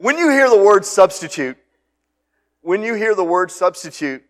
When 0.00 0.16
you 0.16 0.30
hear 0.30 0.48
the 0.48 0.56
word 0.56 0.86
substitute, 0.86 1.58
when 2.62 2.82
you 2.82 2.94
hear 2.94 3.14
the 3.14 3.22
word 3.22 3.50
substitute, 3.50 4.22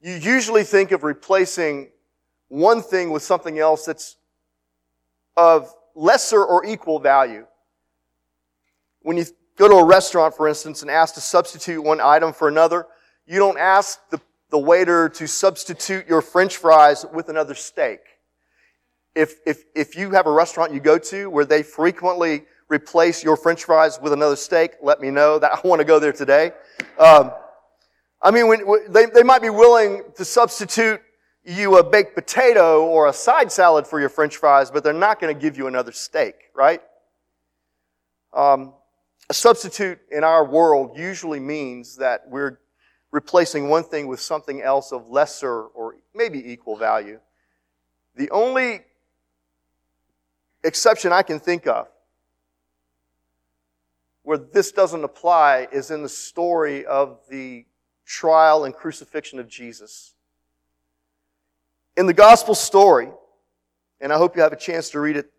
you 0.00 0.14
usually 0.14 0.64
think 0.64 0.90
of 0.90 1.04
replacing 1.04 1.90
one 2.48 2.82
thing 2.82 3.12
with 3.12 3.22
something 3.22 3.56
else 3.56 3.84
that's 3.84 4.16
of 5.36 5.72
lesser 5.94 6.44
or 6.44 6.66
equal 6.66 6.98
value. 6.98 7.46
When 9.02 9.16
you 9.16 9.26
go 9.56 9.68
to 9.68 9.74
a 9.74 9.84
restaurant, 9.84 10.34
for 10.34 10.48
instance, 10.48 10.82
and 10.82 10.90
ask 10.90 11.14
to 11.14 11.20
substitute 11.20 11.80
one 11.80 12.00
item 12.00 12.32
for 12.32 12.48
another, 12.48 12.88
you 13.28 13.38
don't 13.38 13.58
ask 13.58 14.00
the, 14.10 14.20
the 14.50 14.58
waiter 14.58 15.08
to 15.10 15.28
substitute 15.28 16.08
your 16.08 16.20
french 16.20 16.56
fries 16.56 17.06
with 17.14 17.28
another 17.28 17.54
steak. 17.54 18.00
If, 19.14 19.36
if, 19.46 19.62
if 19.72 19.96
you 19.96 20.10
have 20.10 20.26
a 20.26 20.32
restaurant 20.32 20.74
you 20.74 20.80
go 20.80 20.98
to 20.98 21.30
where 21.30 21.44
they 21.44 21.62
frequently 21.62 22.46
replace 22.68 23.22
your 23.22 23.36
french 23.36 23.64
fries 23.64 24.00
with 24.00 24.12
another 24.12 24.36
steak, 24.36 24.72
let 24.82 25.00
me 25.00 25.10
know 25.10 25.38
that 25.38 25.52
I 25.64 25.66
want 25.66 25.80
to 25.80 25.84
go 25.84 25.98
there 25.98 26.12
today. 26.12 26.52
Um, 26.98 27.32
I 28.22 28.30
mean, 28.30 28.48
when, 28.48 28.62
they, 28.88 29.06
they 29.06 29.22
might 29.22 29.42
be 29.42 29.50
willing 29.50 30.02
to 30.16 30.24
substitute 30.24 31.00
you 31.44 31.78
a 31.78 31.84
baked 31.84 32.14
potato 32.14 32.84
or 32.84 33.06
a 33.06 33.12
side 33.12 33.52
salad 33.52 33.86
for 33.86 34.00
your 34.00 34.08
french 34.08 34.36
fries, 34.36 34.70
but 34.70 34.82
they're 34.82 34.92
not 34.92 35.20
going 35.20 35.32
to 35.32 35.40
give 35.40 35.56
you 35.56 35.68
another 35.68 35.92
steak, 35.92 36.34
right? 36.54 36.80
Um, 38.32 38.74
a 39.30 39.34
substitute 39.34 40.00
in 40.10 40.24
our 40.24 40.44
world 40.44 40.98
usually 40.98 41.40
means 41.40 41.96
that 41.96 42.22
we're 42.28 42.58
replacing 43.12 43.68
one 43.68 43.84
thing 43.84 44.08
with 44.08 44.20
something 44.20 44.60
else 44.60 44.92
of 44.92 45.08
lesser 45.08 45.62
or 45.62 45.96
maybe 46.14 46.52
equal 46.52 46.76
value. 46.76 47.20
The 48.16 48.30
only 48.30 48.80
exception 50.64 51.12
I 51.12 51.22
can 51.22 51.38
think 51.38 51.66
of 51.66 51.86
where 54.26 54.38
this 54.38 54.72
doesn't 54.72 55.04
apply 55.04 55.68
is 55.70 55.92
in 55.92 56.02
the 56.02 56.08
story 56.08 56.84
of 56.84 57.20
the 57.30 57.64
trial 58.04 58.64
and 58.64 58.74
crucifixion 58.74 59.38
of 59.38 59.46
Jesus. 59.46 60.14
In 61.96 62.06
the 62.06 62.12
gospel 62.12 62.56
story, 62.56 63.08
and 64.00 64.12
I 64.12 64.16
hope 64.16 64.34
you 64.34 64.42
have 64.42 64.52
a 64.52 64.56
chance 64.56 64.90
to 64.90 64.98
read 64.98 65.14
it 65.16 65.30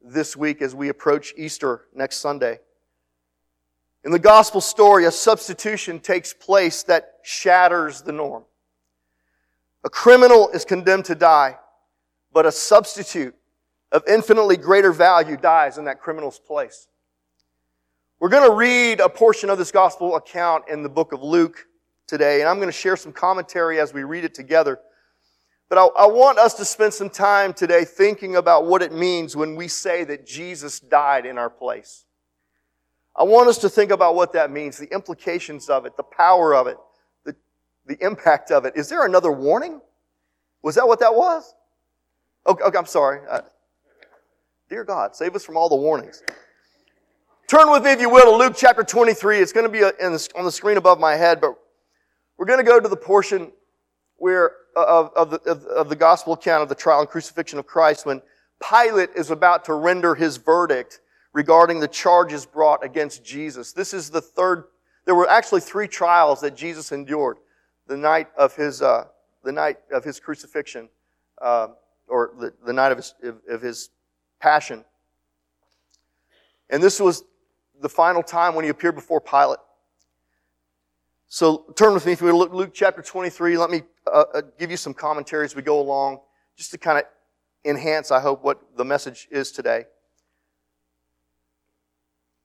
this 0.00 0.34
week 0.34 0.62
as 0.62 0.74
we 0.74 0.88
approach 0.88 1.34
Easter 1.36 1.88
next 1.94 2.16
Sunday. 2.16 2.60
In 4.02 4.12
the 4.12 4.18
gospel 4.18 4.62
story, 4.62 5.04
a 5.04 5.10
substitution 5.10 6.00
takes 6.00 6.32
place 6.32 6.84
that 6.84 7.16
shatters 7.22 8.00
the 8.00 8.12
norm. 8.12 8.44
A 9.84 9.90
criminal 9.90 10.48
is 10.54 10.64
condemned 10.64 11.04
to 11.04 11.14
die, 11.14 11.58
but 12.32 12.46
a 12.46 12.52
substitute 12.52 13.34
of 13.92 14.04
infinitely 14.08 14.56
greater 14.56 14.92
value 14.92 15.36
dies 15.36 15.76
in 15.76 15.84
that 15.84 16.00
criminal's 16.00 16.38
place. 16.38 16.88
We're 18.18 18.30
going 18.30 18.48
to 18.48 18.56
read 18.56 19.00
a 19.00 19.10
portion 19.10 19.50
of 19.50 19.58
this 19.58 19.70
gospel 19.70 20.16
account 20.16 20.64
in 20.70 20.82
the 20.82 20.88
book 20.88 21.12
of 21.12 21.22
Luke 21.22 21.66
today, 22.06 22.40
and 22.40 22.48
I'm 22.48 22.56
going 22.56 22.68
to 22.68 22.72
share 22.72 22.96
some 22.96 23.12
commentary 23.12 23.78
as 23.78 23.92
we 23.92 24.04
read 24.04 24.24
it 24.24 24.32
together. 24.32 24.80
But 25.68 25.76
I, 25.76 25.86
I, 26.04 26.06
want 26.06 26.38
us 26.38 26.54
to 26.54 26.64
spend 26.64 26.94
some 26.94 27.10
time 27.10 27.52
today 27.52 27.84
thinking 27.84 28.36
about 28.36 28.64
what 28.64 28.80
it 28.80 28.90
means 28.90 29.36
when 29.36 29.54
we 29.54 29.68
say 29.68 30.02
that 30.04 30.26
Jesus 30.26 30.80
died 30.80 31.26
in 31.26 31.36
our 31.36 31.50
place. 31.50 32.06
I 33.14 33.24
want 33.24 33.50
us 33.50 33.58
to 33.58 33.68
think 33.68 33.90
about 33.90 34.14
what 34.14 34.32
that 34.32 34.50
means, 34.50 34.78
the 34.78 34.90
implications 34.94 35.68
of 35.68 35.84
it, 35.84 35.98
the 35.98 36.02
power 36.02 36.54
of 36.54 36.68
it, 36.68 36.78
the, 37.24 37.36
the 37.84 38.02
impact 38.02 38.50
of 38.50 38.64
it. 38.64 38.76
Is 38.76 38.88
there 38.88 39.04
another 39.04 39.30
warning? 39.30 39.82
Was 40.62 40.76
that 40.76 40.88
what 40.88 41.00
that 41.00 41.14
was? 41.14 41.54
Okay, 42.46 42.64
okay 42.64 42.78
I'm 42.78 42.86
sorry. 42.86 43.20
Uh, 43.28 43.42
dear 44.70 44.84
God, 44.84 45.14
save 45.14 45.34
us 45.34 45.44
from 45.44 45.58
all 45.58 45.68
the 45.68 45.76
warnings. 45.76 46.22
Turn 47.46 47.70
with 47.70 47.84
me, 47.84 47.92
if 47.92 48.00
you 48.00 48.10
will, 48.10 48.24
to 48.24 48.36
Luke 48.36 48.54
chapter 48.56 48.82
23. 48.82 49.38
It's 49.38 49.52
going 49.52 49.66
to 49.66 49.70
be 49.70 49.84
uh, 49.84 49.92
on 50.34 50.44
the 50.44 50.50
screen 50.50 50.78
above 50.78 50.98
my 50.98 51.14
head, 51.14 51.40
but 51.40 51.54
we're 52.36 52.46
going 52.46 52.58
to 52.58 52.64
go 52.64 52.80
to 52.80 52.88
the 52.88 52.96
portion 52.96 53.52
where 54.16 54.50
of, 54.74 55.12
of, 55.14 55.30
the, 55.30 55.38
of 55.76 55.88
the 55.88 55.94
gospel 55.94 56.32
account 56.32 56.64
of 56.64 56.68
the 56.68 56.74
trial 56.74 56.98
and 56.98 57.08
crucifixion 57.08 57.60
of 57.60 57.66
Christ 57.66 58.04
when 58.04 58.20
Pilate 58.60 59.10
is 59.14 59.30
about 59.30 59.64
to 59.66 59.74
render 59.74 60.16
his 60.16 60.38
verdict 60.38 61.00
regarding 61.32 61.78
the 61.78 61.86
charges 61.86 62.44
brought 62.44 62.84
against 62.84 63.24
Jesus. 63.24 63.72
This 63.72 63.94
is 63.94 64.10
the 64.10 64.20
third, 64.20 64.64
there 65.04 65.14
were 65.14 65.30
actually 65.30 65.60
three 65.60 65.86
trials 65.86 66.40
that 66.40 66.56
Jesus 66.56 66.90
endured 66.90 67.36
the 67.86 67.96
night 67.96 68.26
of 68.36 68.56
his, 68.56 68.82
uh, 68.82 69.04
the 69.44 69.52
night 69.52 69.76
of 69.92 70.02
his 70.02 70.18
crucifixion, 70.18 70.88
uh, 71.40 71.68
or 72.08 72.32
the, 72.40 72.52
the 72.64 72.72
night 72.72 72.90
of 72.90 72.98
his, 72.98 73.14
of 73.48 73.62
his 73.62 73.90
passion. 74.40 74.84
And 76.70 76.82
this 76.82 76.98
was 76.98 77.22
the 77.80 77.88
final 77.88 78.22
time 78.22 78.54
when 78.54 78.64
he 78.64 78.70
appeared 78.70 78.94
before 78.94 79.20
Pilate. 79.20 79.58
So 81.28 81.66
turn 81.76 81.94
with 81.94 82.06
me 82.06 82.12
if 82.12 82.22
we 82.22 82.30
look 82.32 82.52
Luke 82.52 82.72
chapter 82.72 83.02
23. 83.02 83.58
Let 83.58 83.70
me 83.70 83.82
uh, 84.06 84.24
uh, 84.34 84.42
give 84.58 84.70
you 84.70 84.76
some 84.76 84.94
commentary 84.94 85.44
as 85.44 85.56
we 85.56 85.62
go 85.62 85.80
along, 85.80 86.20
just 86.56 86.70
to 86.70 86.78
kind 86.78 86.98
of 86.98 87.04
enhance, 87.64 88.10
I 88.10 88.20
hope, 88.20 88.44
what 88.44 88.60
the 88.76 88.84
message 88.84 89.26
is 89.30 89.50
today. 89.50 89.84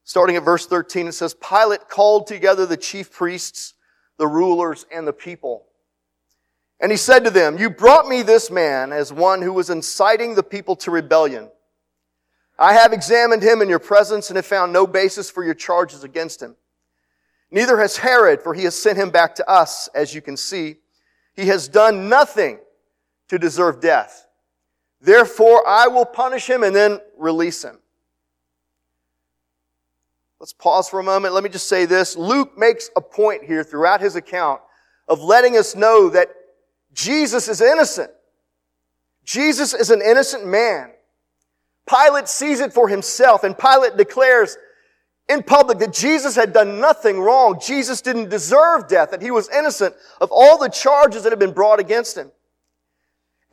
Starting 0.03 0.36
at 0.36 0.44
verse 0.44 0.66
13, 0.66 1.08
it 1.08 1.12
says, 1.12 1.36
Pilate 1.36 1.88
called 1.88 2.28
together 2.28 2.66
the 2.66 2.75
chief 2.75 3.12
priests, 3.12 3.75
the 4.18 4.28
rulers, 4.28 4.86
and 4.92 5.08
the 5.08 5.13
people. 5.13 5.68
And 6.80 6.92
he 6.92 6.98
said 6.98 7.24
to 7.24 7.30
them, 7.30 7.59
You 7.59 7.69
brought 7.69 8.08
me 8.08 8.24
this 8.24 8.50
man 8.50 8.92
as 8.92 9.13
one 9.13 9.44
who 9.44 9.53
was 9.53 9.69
inciting 9.69 10.34
the 10.34 10.44
people 10.44 10.75
to 10.78 10.92
rebellion. 10.92 11.50
I 12.61 12.73
have 12.73 12.94
examined 12.94 13.41
him 13.41 13.63
in 13.63 13.69
your 13.69 13.79
presence 13.79 14.29
and 14.29 14.38
have 14.38 14.45
found 14.45 14.72
no 14.72 14.85
basis 14.85 15.31
for 15.31 15.44
your 15.44 15.55
charges 15.55 16.03
against 16.03 16.44
him. 16.44 16.55
Neither 17.49 17.79
has 17.79 17.97
Herod, 17.97 18.44
for 18.44 18.53
he 18.53 18.66
has 18.66 18.79
sent 18.79 18.99
him 18.99 19.09
back 19.09 19.33
to 19.35 19.49
us, 19.49 19.89
as 19.95 20.13
you 20.13 20.22
can 20.22 20.38
see. 20.38 20.75
He 21.33 21.47
has 21.47 21.67
done 21.67 22.07
nothing 22.07 22.59
to 23.29 23.39
deserve 23.39 23.81
death. 23.81 24.27
Therefore, 25.01 25.67
I 25.67 25.88
will 25.88 26.05
punish 26.05 26.47
him 26.47 26.61
and 26.61 26.75
then 26.75 27.00
release 27.17 27.63
him. 27.63 27.79
Let's 30.39 30.53
pause 30.53 30.88
for 30.88 31.00
a 31.00 31.03
moment. 31.03 31.33
Let 31.33 31.44
me 31.44 31.50
just 31.50 31.67
say 31.67 31.88
this. 31.88 32.16
Luke 32.16 32.55
makes 32.59 32.91
a 32.95 33.01
point 33.01 33.44
here 33.44 33.63
throughout 33.63 34.01
his 34.01 34.16
account 34.16 34.61
of 35.07 35.19
letting 35.19 35.57
us 35.57 35.75
know 35.75 36.09
that 36.09 36.29
Jesus 36.94 37.47
is 37.47 37.59
innocent. 37.59 38.11
Jesus 39.23 39.73
is 39.73 39.89
an 39.89 40.03
innocent 40.03 40.45
man. 40.45 40.91
Pilate 41.91 42.29
sees 42.29 42.59
it 42.59 42.74
for 42.74 42.88
himself 42.88 43.44
and 43.44 43.57
Pilate 43.57 43.97
declares, 43.97 44.57
in 45.29 45.44
public 45.44 45.79
that 45.79 45.94
Jesus 45.94 46.35
had 46.35 46.53
done 46.53 46.79
nothing 46.79 47.19
wrong. 47.19 47.59
Jesus 47.66 48.02
didn't 48.02 48.29
deserve 48.29 48.88
death, 48.88 49.12
that 49.12 49.22
he 49.22 49.31
was 49.31 49.50
innocent 49.50 49.96
of 50.19 50.30
all 50.31 50.57
the 50.57 50.69
charges 50.69 51.24
that 51.24 51.31
had 51.31 51.40
been 51.40 51.53
brought 51.53 51.80
against 51.80 52.18
him. 52.18 52.31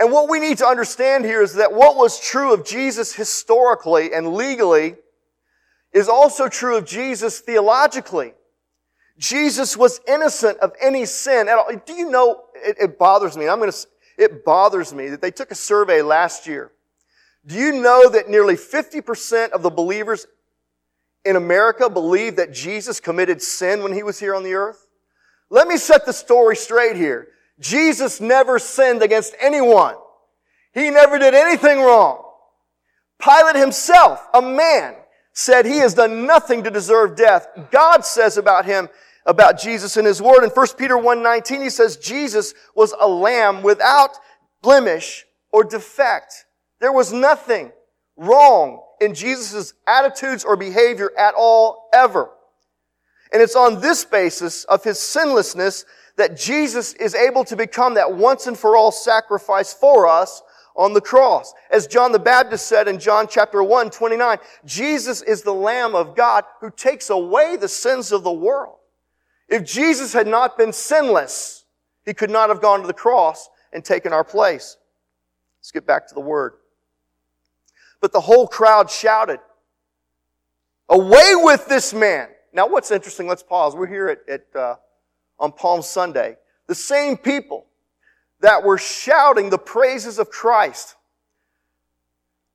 And 0.00 0.12
what 0.12 0.28
we 0.28 0.40
need 0.40 0.58
to 0.58 0.66
understand 0.66 1.24
here 1.24 1.42
is 1.42 1.54
that 1.54 1.72
what 1.72 1.96
was 1.96 2.20
true 2.20 2.52
of 2.52 2.64
Jesus 2.64 3.14
historically 3.14 4.12
and 4.12 4.34
legally 4.34 4.96
is 5.92 6.08
also 6.08 6.48
true 6.48 6.76
of 6.76 6.84
Jesus 6.84 7.40
theologically. 7.40 8.34
Jesus 9.18 9.76
was 9.76 10.00
innocent 10.06 10.58
of 10.58 10.72
any 10.80 11.04
sin 11.04 11.48
at 11.48 11.58
all. 11.58 11.66
Do 11.84 11.92
you 11.92 12.10
know, 12.10 12.44
it, 12.54 12.76
it 12.80 12.98
bothers 12.98 13.36
me. 13.36 13.48
I'm 13.48 13.58
going 13.58 13.72
to, 13.72 13.86
it 14.16 14.44
bothers 14.44 14.94
me 14.94 15.08
that 15.08 15.20
they 15.20 15.32
took 15.32 15.50
a 15.50 15.56
survey 15.56 16.02
last 16.02 16.46
year. 16.46 16.70
Do 17.46 17.54
you 17.54 17.72
know 17.72 18.08
that 18.10 18.28
nearly 18.28 18.56
50% 18.56 19.50
of 19.50 19.62
the 19.62 19.70
believers 19.70 20.26
in 21.24 21.36
America 21.36 21.88
believe 21.88 22.36
that 22.36 22.52
Jesus 22.52 23.00
committed 23.00 23.40
sin 23.42 23.82
when 23.82 23.92
he 23.92 24.02
was 24.02 24.18
here 24.18 24.34
on 24.34 24.42
the 24.42 24.54
earth? 24.54 24.86
Let 25.50 25.66
me 25.66 25.76
set 25.76 26.04
the 26.04 26.12
story 26.12 26.56
straight 26.56 26.96
here. 26.96 27.28
Jesus 27.60 28.20
never 28.20 28.58
sinned 28.58 29.02
against 29.02 29.34
anyone. 29.40 29.96
He 30.72 30.90
never 30.90 31.18
did 31.18 31.34
anything 31.34 31.78
wrong. 31.80 32.24
Pilate 33.20 33.56
himself, 33.56 34.26
a 34.32 34.42
man, 34.42 34.94
said 35.32 35.66
he 35.66 35.78
has 35.78 35.94
done 35.94 36.26
nothing 36.26 36.62
to 36.64 36.70
deserve 36.70 37.16
death. 37.16 37.48
God 37.70 38.04
says 38.04 38.36
about 38.36 38.64
him, 38.64 38.88
about 39.26 39.58
Jesus 39.58 39.96
in 39.96 40.04
his 40.04 40.22
word. 40.22 40.44
In 40.44 40.50
1 40.50 40.66
Peter 40.76 40.96
1.19, 40.96 41.62
he 41.62 41.70
says 41.70 41.96
Jesus 41.96 42.54
was 42.74 42.94
a 42.98 43.08
lamb 43.08 43.62
without 43.62 44.10
blemish 44.62 45.24
or 45.52 45.64
defect. 45.64 46.44
There 46.80 46.92
was 46.92 47.12
nothing 47.12 47.72
wrong 48.16 48.82
in 49.00 49.14
Jesus' 49.14 49.74
attitudes 49.86 50.44
or 50.44 50.56
behavior 50.56 51.10
at 51.18 51.34
all, 51.36 51.88
ever. 51.92 52.30
And 53.32 53.42
it's 53.42 53.56
on 53.56 53.80
this 53.80 54.04
basis 54.04 54.64
of 54.64 54.84
his 54.84 54.98
sinlessness 54.98 55.84
that 56.16 56.36
Jesus 56.36 56.94
is 56.94 57.14
able 57.14 57.44
to 57.44 57.56
become 57.56 57.94
that 57.94 58.12
once 58.12 58.46
and 58.46 58.58
for 58.58 58.76
all 58.76 58.90
sacrifice 58.90 59.72
for 59.72 60.08
us 60.08 60.42
on 60.74 60.92
the 60.92 61.00
cross. 61.00 61.52
As 61.70 61.86
John 61.86 62.12
the 62.12 62.18
Baptist 62.18 62.66
said 62.66 62.88
in 62.88 62.98
John 62.98 63.26
chapter 63.28 63.62
1, 63.62 63.90
29, 63.90 64.38
Jesus 64.64 65.22
is 65.22 65.42
the 65.42 65.52
Lamb 65.52 65.94
of 65.94 66.16
God 66.16 66.44
who 66.60 66.70
takes 66.70 67.10
away 67.10 67.56
the 67.56 67.68
sins 67.68 68.12
of 68.12 68.22
the 68.22 68.32
world. 68.32 68.76
If 69.48 69.64
Jesus 69.64 70.12
had 70.12 70.26
not 70.26 70.58
been 70.58 70.72
sinless, 70.72 71.64
he 72.04 72.14
could 72.14 72.30
not 72.30 72.48
have 72.48 72.62
gone 72.62 72.80
to 72.80 72.86
the 72.86 72.92
cross 72.92 73.48
and 73.72 73.84
taken 73.84 74.12
our 74.12 74.24
place. 74.24 74.76
Let's 75.60 75.72
get 75.72 75.86
back 75.86 76.06
to 76.08 76.14
the 76.14 76.20
word. 76.20 76.54
But 78.00 78.12
the 78.12 78.20
whole 78.20 78.46
crowd 78.46 78.90
shouted, 78.90 79.40
Away 80.88 81.32
with 81.34 81.66
this 81.68 81.92
man! 81.92 82.28
Now, 82.52 82.66
what's 82.66 82.90
interesting, 82.90 83.26
let's 83.26 83.42
pause. 83.42 83.76
We're 83.76 83.86
here 83.86 84.08
at, 84.08 84.28
at 84.28 84.56
uh, 84.56 84.76
on 85.38 85.52
Palm 85.52 85.82
Sunday. 85.82 86.36
The 86.66 86.74
same 86.74 87.16
people 87.16 87.66
that 88.40 88.62
were 88.62 88.78
shouting 88.78 89.50
the 89.50 89.58
praises 89.58 90.18
of 90.18 90.30
Christ, 90.30 90.96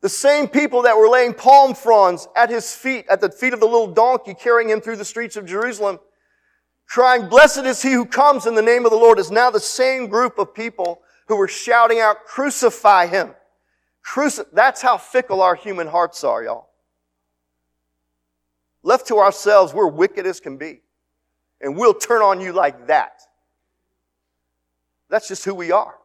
the 0.02 0.10
same 0.10 0.48
people 0.48 0.84
that 0.84 0.98
were 0.98 1.10
laying 1.10 1.34
palm 1.34 1.74
fronds 1.74 2.28
at 2.36 2.50
his 2.50 2.74
feet, 2.76 3.06
at 3.10 3.22
the 3.22 3.30
feet 3.30 3.54
of 3.54 3.60
the 3.60 3.66
little 3.66 3.88
donkey, 3.88 4.34
carrying 4.34 4.70
him 4.70 4.82
through 4.82 4.98
the 4.98 5.06
streets 5.06 5.38
of 5.38 5.46
Jerusalem, 5.46 6.00
crying, 6.88 7.30
Blessed 7.30 7.66
is 7.66 7.82
he 7.82 7.94
who 7.94 8.06
comes 8.06 8.46
in 8.46 8.56
the 8.56 8.62
name 8.62 8.86
of 8.86 8.92
the 8.92 8.98
Lord, 8.98 9.20
is 9.20 9.32
now 9.32 9.50
the 9.50 9.60
same 9.60 10.08
group 10.08 10.38
of 10.38 10.54
people 10.54 11.02
who 11.28 11.38
were 11.38 11.48
shouting 11.48 12.00
out, 12.00 12.26
Crucify 12.26 13.08
him. 13.08 13.34
Cruci- 14.06 14.46
That's 14.54 14.82
how 14.82 14.98
fickle 14.98 15.42
our 15.42 15.56
human 15.56 15.88
hearts 15.88 16.24
are, 16.24 16.44
y'all. 16.44 16.70
Left 18.84 19.08
to 19.08 19.20
ourselves, 19.20 19.74
we're 19.74 19.88
wicked 19.88 20.26
as 20.26 20.40
can 20.40 20.58
be. 20.58 20.82
And 21.62 21.78
we'll 21.78 21.94
turn 21.94 22.22
on 22.22 22.42
you 22.42 22.52
like 22.52 22.88
that. 22.88 23.22
That's 25.10 25.28
just 25.28 25.46
who 25.46 25.56
we 25.56 25.72
are. 25.72 25.96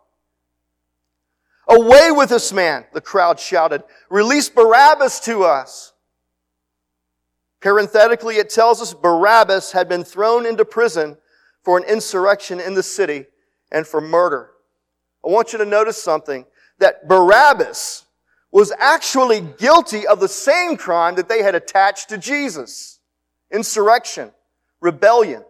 Away 1.66 2.12
with 2.12 2.30
this 2.30 2.52
man, 2.52 2.86
the 2.94 3.00
crowd 3.00 3.38
shouted. 3.40 3.82
Release 4.08 4.48
Barabbas 4.48 5.20
to 5.20 5.42
us. 5.42 5.92
Parenthetically, 7.60 8.36
it 8.36 8.48
tells 8.48 8.80
us 8.80 8.94
Barabbas 8.94 9.72
had 9.72 9.88
been 9.88 10.04
thrown 10.04 10.46
into 10.46 10.64
prison 10.64 11.18
for 11.62 11.76
an 11.76 11.84
insurrection 11.84 12.60
in 12.60 12.74
the 12.74 12.82
city 12.82 13.26
and 13.72 13.86
for 13.86 14.00
murder. 14.00 14.50
I 15.24 15.28
want 15.28 15.52
you 15.52 15.58
to 15.58 15.64
notice 15.64 16.00
something 16.00 16.46
that 16.78 17.08
Barabbas 17.08 18.04
was 18.50 18.72
actually 18.78 19.40
guilty 19.58 20.06
of 20.06 20.20
the 20.20 20.28
same 20.28 20.76
crime 20.76 21.16
that 21.16 21.28
they 21.28 21.42
had 21.42 21.54
attached 21.54 22.08
to 22.08 22.18
Jesus. 22.18 22.98
Insurrection, 23.50 24.30
rebellion. 24.80 25.44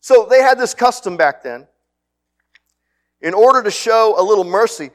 So 0.00 0.26
they 0.28 0.42
had 0.42 0.58
this 0.58 0.74
custom 0.74 1.16
back 1.16 1.42
then. 1.42 1.66
In 3.20 3.34
order 3.34 3.62
to 3.62 3.70
show 3.70 4.16
a 4.18 4.22
little 4.22 4.42
mercy, 4.42 4.90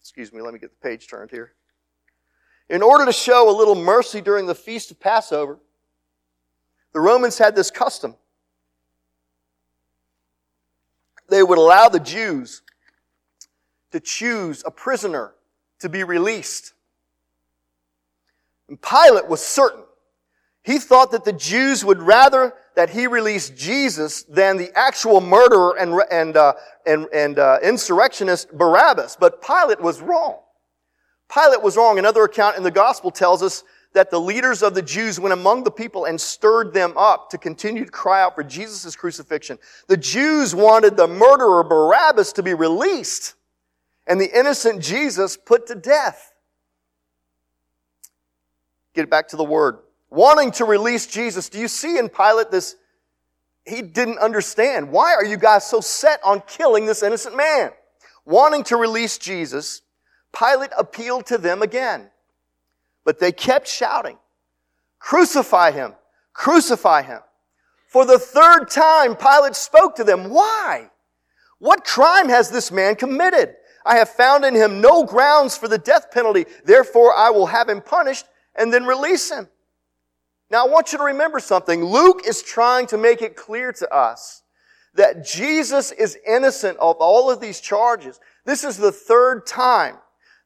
excuse 0.00 0.32
me, 0.32 0.40
let 0.40 0.54
me 0.54 0.60
get 0.60 0.70
the 0.70 0.88
page 0.88 1.08
turned 1.08 1.32
here. 1.32 1.52
In 2.68 2.80
order 2.80 3.04
to 3.04 3.12
show 3.12 3.50
a 3.50 3.54
little 3.56 3.74
mercy 3.74 4.20
during 4.20 4.46
the 4.46 4.54
feast 4.54 4.92
of 4.92 5.00
Passover, 5.00 5.58
the 6.92 7.00
Romans 7.00 7.38
had 7.38 7.56
this 7.56 7.70
custom. 7.70 8.14
They 11.34 11.42
would 11.42 11.58
allow 11.58 11.88
the 11.88 11.98
Jews 11.98 12.62
to 13.90 13.98
choose 13.98 14.62
a 14.64 14.70
prisoner 14.70 15.34
to 15.80 15.88
be 15.88 16.04
released. 16.04 16.74
And 18.68 18.80
Pilate 18.80 19.26
was 19.26 19.44
certain. 19.44 19.82
He 20.62 20.78
thought 20.78 21.10
that 21.10 21.24
the 21.24 21.32
Jews 21.32 21.84
would 21.84 22.00
rather 22.00 22.54
that 22.76 22.90
he 22.90 23.08
release 23.08 23.50
Jesus 23.50 24.22
than 24.22 24.58
the 24.58 24.70
actual 24.78 25.20
murderer 25.20 25.76
and, 25.76 26.00
and, 26.08 26.36
uh, 26.36 26.52
and, 26.86 27.08
and 27.12 27.40
uh, 27.40 27.58
insurrectionist 27.64 28.56
Barabbas. 28.56 29.16
But 29.18 29.42
Pilate 29.42 29.80
was 29.80 30.00
wrong. 30.00 30.38
Pilate 31.28 31.64
was 31.64 31.76
wrong. 31.76 31.98
Another 31.98 32.22
account 32.22 32.56
in 32.56 32.62
the 32.62 32.70
gospel 32.70 33.10
tells 33.10 33.42
us 33.42 33.64
that 33.94 34.10
the 34.10 34.20
leaders 34.20 34.62
of 34.62 34.74
the 34.74 34.82
Jews 34.82 35.18
went 35.18 35.32
among 35.32 35.64
the 35.64 35.70
people 35.70 36.04
and 36.04 36.20
stirred 36.20 36.74
them 36.74 36.92
up 36.96 37.30
to 37.30 37.38
continue 37.38 37.84
to 37.84 37.90
cry 37.90 38.22
out 38.22 38.34
for 38.34 38.42
Jesus' 38.42 38.94
crucifixion. 38.96 39.58
The 39.86 39.96
Jews 39.96 40.54
wanted 40.54 40.96
the 40.96 41.06
murderer 41.06 41.64
Barabbas 41.64 42.32
to 42.34 42.42
be 42.42 42.54
released 42.54 43.34
and 44.06 44.20
the 44.20 44.38
innocent 44.38 44.82
Jesus 44.82 45.36
put 45.36 45.68
to 45.68 45.74
death. 45.76 46.32
Get 48.94 49.08
back 49.08 49.28
to 49.28 49.36
the 49.36 49.44
word. 49.44 49.78
Wanting 50.10 50.50
to 50.52 50.64
release 50.64 51.06
Jesus. 51.06 51.48
Do 51.48 51.58
you 51.58 51.68
see 51.68 51.98
in 51.98 52.08
Pilate 52.08 52.50
this? 52.50 52.76
He 53.64 53.80
didn't 53.80 54.18
understand. 54.18 54.90
Why 54.90 55.14
are 55.14 55.24
you 55.24 55.36
guys 55.36 55.66
so 55.66 55.80
set 55.80 56.20
on 56.22 56.42
killing 56.46 56.84
this 56.84 57.02
innocent 57.02 57.36
man? 57.36 57.70
Wanting 58.26 58.64
to 58.64 58.76
release 58.76 59.18
Jesus, 59.18 59.82
Pilate 60.36 60.70
appealed 60.76 61.26
to 61.26 61.38
them 61.38 61.62
again. 61.62 62.10
But 63.04 63.18
they 63.18 63.32
kept 63.32 63.68
shouting, 63.68 64.18
Crucify 64.98 65.70
him! 65.70 65.94
Crucify 66.32 67.02
him! 67.02 67.20
For 67.88 68.04
the 68.04 68.18
third 68.18 68.70
time, 68.70 69.14
Pilate 69.14 69.54
spoke 69.54 69.94
to 69.96 70.04
them. 70.04 70.30
Why? 70.30 70.90
What 71.58 71.84
crime 71.84 72.28
has 72.28 72.50
this 72.50 72.72
man 72.72 72.96
committed? 72.96 73.54
I 73.84 73.96
have 73.96 74.08
found 74.08 74.44
in 74.44 74.54
him 74.54 74.80
no 74.80 75.04
grounds 75.04 75.56
for 75.56 75.68
the 75.68 75.78
death 75.78 76.10
penalty. 76.10 76.46
Therefore, 76.64 77.14
I 77.14 77.30
will 77.30 77.46
have 77.46 77.68
him 77.68 77.80
punished 77.80 78.26
and 78.54 78.72
then 78.72 78.84
release 78.84 79.30
him. 79.30 79.48
Now, 80.50 80.66
I 80.66 80.70
want 80.70 80.92
you 80.92 80.98
to 80.98 81.04
remember 81.04 81.40
something. 81.40 81.84
Luke 81.84 82.22
is 82.26 82.42
trying 82.42 82.86
to 82.88 82.98
make 82.98 83.22
it 83.22 83.36
clear 83.36 83.72
to 83.72 83.94
us 83.94 84.42
that 84.94 85.24
Jesus 85.24 85.92
is 85.92 86.18
innocent 86.26 86.78
of 86.78 86.96
all 86.96 87.30
of 87.30 87.40
these 87.40 87.60
charges. 87.60 88.20
This 88.44 88.64
is 88.64 88.76
the 88.76 88.92
third 88.92 89.46
time 89.46 89.96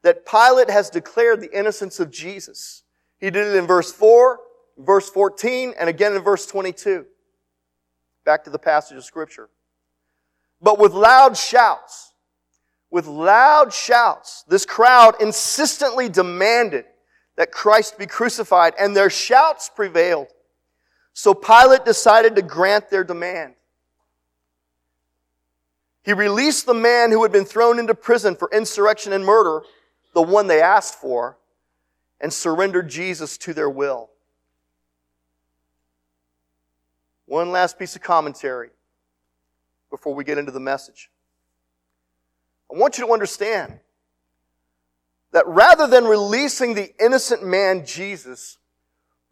that 0.03 0.25
Pilate 0.25 0.69
has 0.69 0.89
declared 0.89 1.41
the 1.41 1.57
innocence 1.57 1.99
of 1.99 2.11
Jesus. 2.11 2.83
He 3.19 3.29
did 3.29 3.47
it 3.47 3.55
in 3.55 3.67
verse 3.67 3.91
4, 3.91 4.39
verse 4.77 5.09
14, 5.09 5.73
and 5.79 5.89
again 5.89 6.15
in 6.15 6.21
verse 6.21 6.45
22. 6.45 7.05
Back 8.23 8.43
to 8.45 8.49
the 8.49 8.59
passage 8.59 8.97
of 8.97 9.03
scripture. 9.03 9.49
But 10.61 10.79
with 10.79 10.93
loud 10.93 11.37
shouts, 11.37 12.13
with 12.91 13.07
loud 13.07 13.73
shouts, 13.73 14.43
this 14.47 14.65
crowd 14.65 15.15
insistently 15.21 16.09
demanded 16.09 16.85
that 17.35 17.51
Christ 17.51 17.97
be 17.97 18.05
crucified, 18.05 18.73
and 18.77 18.95
their 18.95 19.09
shouts 19.09 19.69
prevailed. 19.73 20.27
So 21.13 21.33
Pilate 21.33 21.85
decided 21.85 22.35
to 22.35 22.41
grant 22.41 22.89
their 22.89 23.03
demand. 23.03 23.53
He 26.03 26.13
released 26.13 26.65
the 26.65 26.73
man 26.73 27.11
who 27.11 27.23
had 27.23 27.31
been 27.31 27.45
thrown 27.45 27.79
into 27.79 27.93
prison 27.93 28.35
for 28.35 28.49
insurrection 28.51 29.13
and 29.13 29.25
murder 29.25 29.61
the 30.13 30.21
one 30.21 30.47
they 30.47 30.61
asked 30.61 30.95
for, 30.95 31.37
and 32.21 32.33
surrendered 32.33 32.89
Jesus 32.89 33.37
to 33.37 33.53
their 33.53 33.69
will. 33.69 34.09
One 37.25 37.51
last 37.51 37.79
piece 37.79 37.95
of 37.95 38.01
commentary 38.01 38.71
before 39.89 40.13
we 40.13 40.23
get 40.23 40.37
into 40.37 40.51
the 40.51 40.59
message. 40.59 41.09
I 42.73 42.77
want 42.77 42.97
you 42.97 43.05
to 43.05 43.13
understand 43.13 43.79
that 45.31 45.47
rather 45.47 45.87
than 45.87 46.05
releasing 46.05 46.73
the 46.73 46.91
innocent 46.99 47.45
man 47.45 47.85
Jesus, 47.85 48.57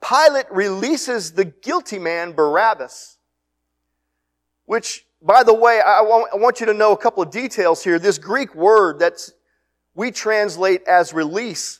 Pilate 0.01 0.45
releases 0.51 1.31
the 1.31 1.45
guilty 1.45 1.99
man 1.99 2.33
Barabbas. 2.33 3.17
Which, 4.65 5.05
by 5.21 5.43
the 5.43 5.53
way, 5.53 5.81
I 5.83 6.01
want 6.01 6.59
you 6.59 6.65
to 6.67 6.73
know 6.73 6.91
a 6.91 6.97
couple 6.97 7.23
of 7.23 7.31
details 7.31 7.83
here. 7.83 7.97
This 7.97 8.17
Greek 8.17 8.53
word 8.53 8.99
that's 8.99 9.33
we 9.97 10.11
translate 10.11 10.83
as 10.83 11.11
release 11.11 11.79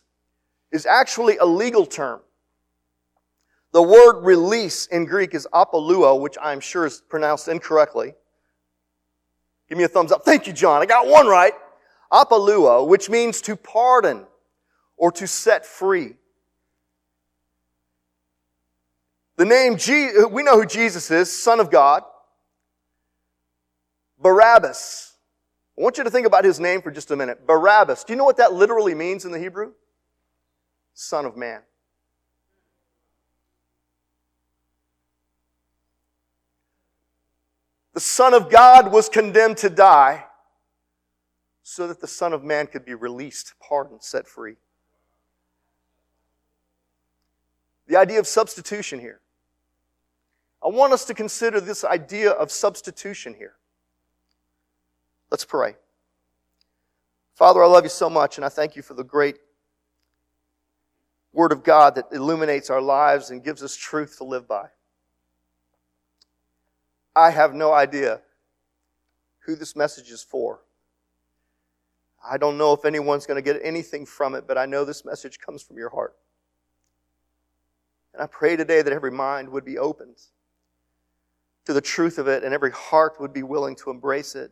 is 0.72 0.88
actually 0.88 1.38
a 1.38 1.46
legal 1.46 1.86
term. 1.86 2.20
The 3.74 3.82
word 3.82 4.24
release 4.24 4.88
in 4.88 5.06
Greek 5.06 5.36
is 5.36 5.48
apoluo, 5.54 6.20
which 6.20 6.36
I'm 6.42 6.60
sure 6.60 6.88
is 6.88 7.00
pronounced 7.08 7.48
incorrectly. 7.48 8.16
Give 9.70 9.78
me 9.78 9.84
a 9.84 9.88
thumbs 9.88 10.12
up. 10.12 10.26
Thank 10.26 10.48
you, 10.48 10.54
John. 10.54 10.82
I 10.82 10.88
got 10.88 11.08
one 11.08 11.28
right. 11.28 11.54
Apoluo, 12.12 12.88
which 12.88 13.08
means 13.08 13.40
to 13.42 13.56
pardon 13.56 14.26
or 14.96 15.12
to 15.12 15.28
set 15.28 15.64
free. 15.64 16.16
The 19.36 19.46
name, 19.46 19.78
we 20.32 20.42
know 20.42 20.56
who 20.56 20.66
Jesus 20.66 21.12
is, 21.12 21.32
Son 21.32 21.60
of 21.60 21.70
God. 21.70 22.02
Barabbas, 24.20 25.17
I 25.78 25.84
want 25.84 25.98
you 25.98 26.04
to 26.04 26.10
think 26.10 26.26
about 26.26 26.44
his 26.44 26.60
name 26.60 26.82
for 26.82 26.90
just 26.90 27.12
a 27.12 27.16
minute. 27.16 27.46
Barabbas. 27.46 28.04
Do 28.04 28.14
you 28.14 28.18
know 28.18 28.26
what 28.26 28.38
that 28.38 28.54
literally 28.54 28.96
means 28.96 29.26
in 29.26 29.32
the 29.32 29.40
Hebrew? 29.40 29.74
Son 30.94 31.26
of 31.26 31.38
man. 31.38 31.62
The 37.94 38.00
Son 38.00 38.34
of 38.34 38.50
God 38.50 38.92
was 38.92 39.10
condemned 39.10 39.58
to 39.58 39.70
die 39.70 40.26
so 41.64 41.88
that 41.88 42.00
the 42.00 42.08
Son 42.08 42.32
of 42.32 42.44
Man 42.44 42.68
could 42.68 42.86
be 42.86 42.94
released, 42.94 43.54
pardoned, 43.60 44.02
set 44.02 44.28
free. 44.28 44.56
The 47.88 47.98
idea 47.98 48.20
of 48.20 48.28
substitution 48.28 49.00
here. 49.00 49.20
I 50.64 50.70
want 50.70 50.94
us 50.94 51.06
to 51.06 51.14
consider 51.14 51.60
this 51.60 51.84
idea 51.84 52.32
of 52.32 52.52
substitution 52.52 53.34
here. 53.34 53.56
Let's 55.30 55.46
pray. 55.46 55.76
Father, 57.36 57.62
I 57.62 57.68
love 57.68 57.84
you 57.84 57.90
so 57.90 58.10
much, 58.10 58.38
and 58.38 58.46
I 58.46 58.50
thank 58.50 58.76
you 58.76 58.82
for 58.82 58.94
the 58.94 59.04
great 59.04 59.38
Word 61.34 61.52
of 61.52 61.64
God 61.64 61.96
that 61.96 62.06
illuminates 62.12 62.70
our 62.70 62.82
lives 62.82 63.30
and 63.30 63.44
gives 63.44 63.62
us 63.62 63.76
truth 63.76 64.18
to 64.18 64.24
live 64.24 64.48
by. 64.48 64.70
I 67.16 67.32
have 67.32 67.54
no 67.54 67.74
idea 67.74 68.22
who 69.40 69.56
this 69.56 69.76
message 69.76 70.10
is 70.10 70.24
for. 70.24 70.62
I 72.28 72.38
don't 72.38 72.58
know 72.58 72.74
if 72.74 72.86
anyone's 72.86 73.26
going 73.26 73.42
to 73.42 73.42
get 73.42 73.62
anything 73.64 74.06
from 74.06 74.36
it, 74.36 74.48
but 74.48 74.58
I 74.58 74.66
know 74.66 74.84
this 74.84 75.06
message 75.06 75.40
comes 75.40 75.62
from 75.62 75.78
your 75.78 75.90
heart. 75.90 76.16
And 78.14 78.22
I 78.22 78.28
pray 78.28 78.56
today 78.56 78.82
that 78.82 78.92
every 78.92 79.12
mind 79.12 79.50
would 79.50 79.64
be 79.64 79.78
opened 79.78 80.18
to 81.66 81.74
the 81.74 81.82
truth 81.82 82.18
of 82.18 82.28
it 82.28 82.44
and 82.44 82.54
every 82.54 82.72
heart 82.72 83.20
would 83.20 83.34
be 83.34 83.44
willing 83.44 83.76
to 83.76 83.92
embrace 83.92 84.36
it, 84.36 84.52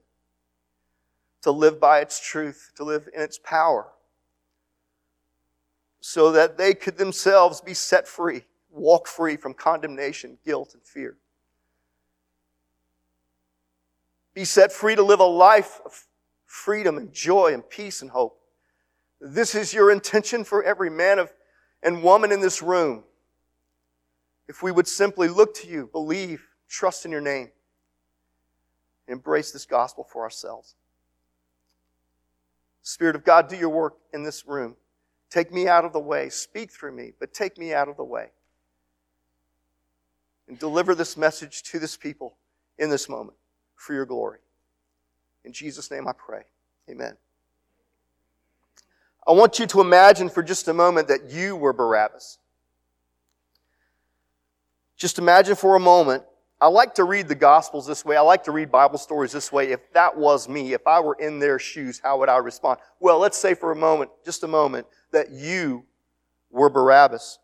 to 1.46 1.52
live 1.52 1.80
by 1.80 2.00
its 2.00 2.20
truth, 2.20 2.72
to 2.76 2.84
live 2.84 3.08
in 3.14 3.22
its 3.22 3.38
power, 3.38 3.86
so 6.00 6.32
that 6.32 6.58
they 6.58 6.74
could 6.74 6.98
themselves 6.98 7.62
be 7.62 7.76
set 7.76 8.08
free, 8.08 8.42
walk 8.72 9.08
free 9.08 9.38
from 9.38 9.54
condemnation, 9.54 10.40
guilt, 10.44 10.74
and 10.74 10.82
fear. 10.82 11.18
Be 14.34 14.44
set 14.44 14.72
free 14.72 14.96
to 14.96 15.04
live 15.04 15.20
a 15.20 15.24
life 15.24 15.82
of 15.86 16.08
freedom 16.48 16.98
and 16.98 17.14
joy 17.14 17.54
and 17.54 17.70
peace 17.70 18.02
and 18.02 18.10
hope. 18.10 18.40
This 19.22 19.54
is 19.54 19.72
your 19.72 19.92
intention 19.92 20.44
for 20.44 20.64
every 20.64 20.90
man 20.90 21.20
of, 21.20 21.32
and 21.84 22.02
woman 22.02 22.32
in 22.32 22.42
this 22.42 22.64
room. 22.64 23.04
If 24.48 24.64
we 24.64 24.72
would 24.72 24.88
simply 24.88 25.28
look 25.28 25.54
to 25.58 25.68
you, 25.68 25.90
believe, 25.92 26.48
trust 26.68 27.06
in 27.06 27.12
your 27.12 27.22
name, 27.22 27.52
embrace 29.08 29.52
this 29.52 29.68
gospel 29.68 30.04
for 30.12 30.24
ourselves. 30.24 30.74
Spirit 32.86 33.16
of 33.16 33.24
God, 33.24 33.50
do 33.50 33.56
your 33.56 33.70
work 33.70 33.96
in 34.14 34.24
this 34.24 34.46
room. 34.46 34.76
Take 35.32 35.52
me 35.52 35.68
out 35.68 35.86
of 35.86 35.92
the 35.92 36.00
way. 36.00 36.30
Speak 36.30 36.72
through 36.72 36.92
me, 36.92 37.14
but 37.20 37.34
take 37.34 37.58
me 37.58 37.74
out 37.74 37.90
of 37.90 37.98
the 37.98 38.04
way. 38.04 38.28
And 40.48 40.60
deliver 40.60 40.94
this 40.94 41.18
message 41.18 41.64
to 41.64 41.80
this 41.80 41.98
people 41.98 42.38
in 42.78 42.92
this 42.92 43.10
moment 43.10 43.38
for 43.76 43.94
your 43.96 44.06
glory. 44.06 44.38
In 45.44 45.52
Jesus' 45.52 45.90
name 45.90 46.08
I 46.08 46.14
pray. 46.14 46.44
Amen. 46.88 47.18
I 49.28 49.32
want 49.32 49.58
you 49.58 49.66
to 49.66 49.82
imagine 49.82 50.30
for 50.30 50.44
just 50.44 50.68
a 50.68 50.74
moment 50.74 51.08
that 51.08 51.32
you 51.32 51.56
were 51.56 51.74
Barabbas. 51.74 52.38
Just 54.96 55.18
imagine 55.18 55.56
for 55.56 55.76
a 55.76 55.80
moment. 55.80 56.24
I 56.66 56.68
like 56.68 56.96
to 56.96 57.04
read 57.04 57.28
the 57.28 57.36
Gospels 57.36 57.86
this 57.86 58.04
way. 58.04 58.18
I 58.18 58.22
like 58.22 58.44
to 58.46 58.52
read 58.52 58.72
Bible 58.72 58.98
stories 58.98 59.32
this 59.32 59.52
way. 59.52 59.70
If 59.70 59.94
that 59.94 60.18
was 60.18 60.50
me, 60.50 60.74
if 60.74 60.88
I 60.88 61.00
were 61.00 61.14
in 61.20 61.38
their 61.38 61.60
shoes, 61.60 62.02
how 62.04 62.18
would 62.18 62.28
I 62.28 62.38
respond? 62.38 62.80
Well, 63.00 63.20
let's 63.20 63.38
say 63.38 63.54
for 63.54 63.72
a 63.72 63.76
moment, 63.76 64.10
just 64.26 64.44
a 64.44 64.48
moment, 64.48 64.88
that 65.12 65.30
you 65.30 65.86
were 66.50 66.72
Barabbas. 66.72 67.38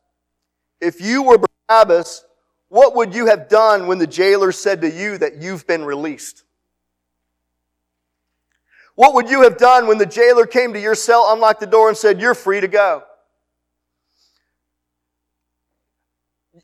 If 0.80 1.00
you 1.00 1.22
were 1.22 1.38
Barabbas, 1.70 2.26
what 2.70 2.96
would 2.96 3.14
you 3.14 3.28
have 3.28 3.48
done 3.48 3.86
when 3.86 4.00
the 4.00 4.08
jailer 4.08 4.52
said 4.52 4.82
to 4.82 4.90
you 4.90 5.20
that 5.20 5.40
you've 5.40 5.68
been 5.68 5.86
released? 5.86 6.44
What 8.96 9.14
would 9.14 9.30
you 9.30 9.44
have 9.44 9.60
done 9.60 9.86
when 9.86 10.00
the 10.00 10.08
jailer 10.08 10.48
came 10.48 10.74
to 10.74 10.80
your 10.80 10.96
cell, 10.96 11.32
unlocked 11.32 11.60
the 11.60 11.68
door, 11.68 11.90
and 11.90 11.96
said, 11.96 12.20
You're 12.20 12.34
free 12.34 12.60
to 12.60 12.68
go? 12.68 13.04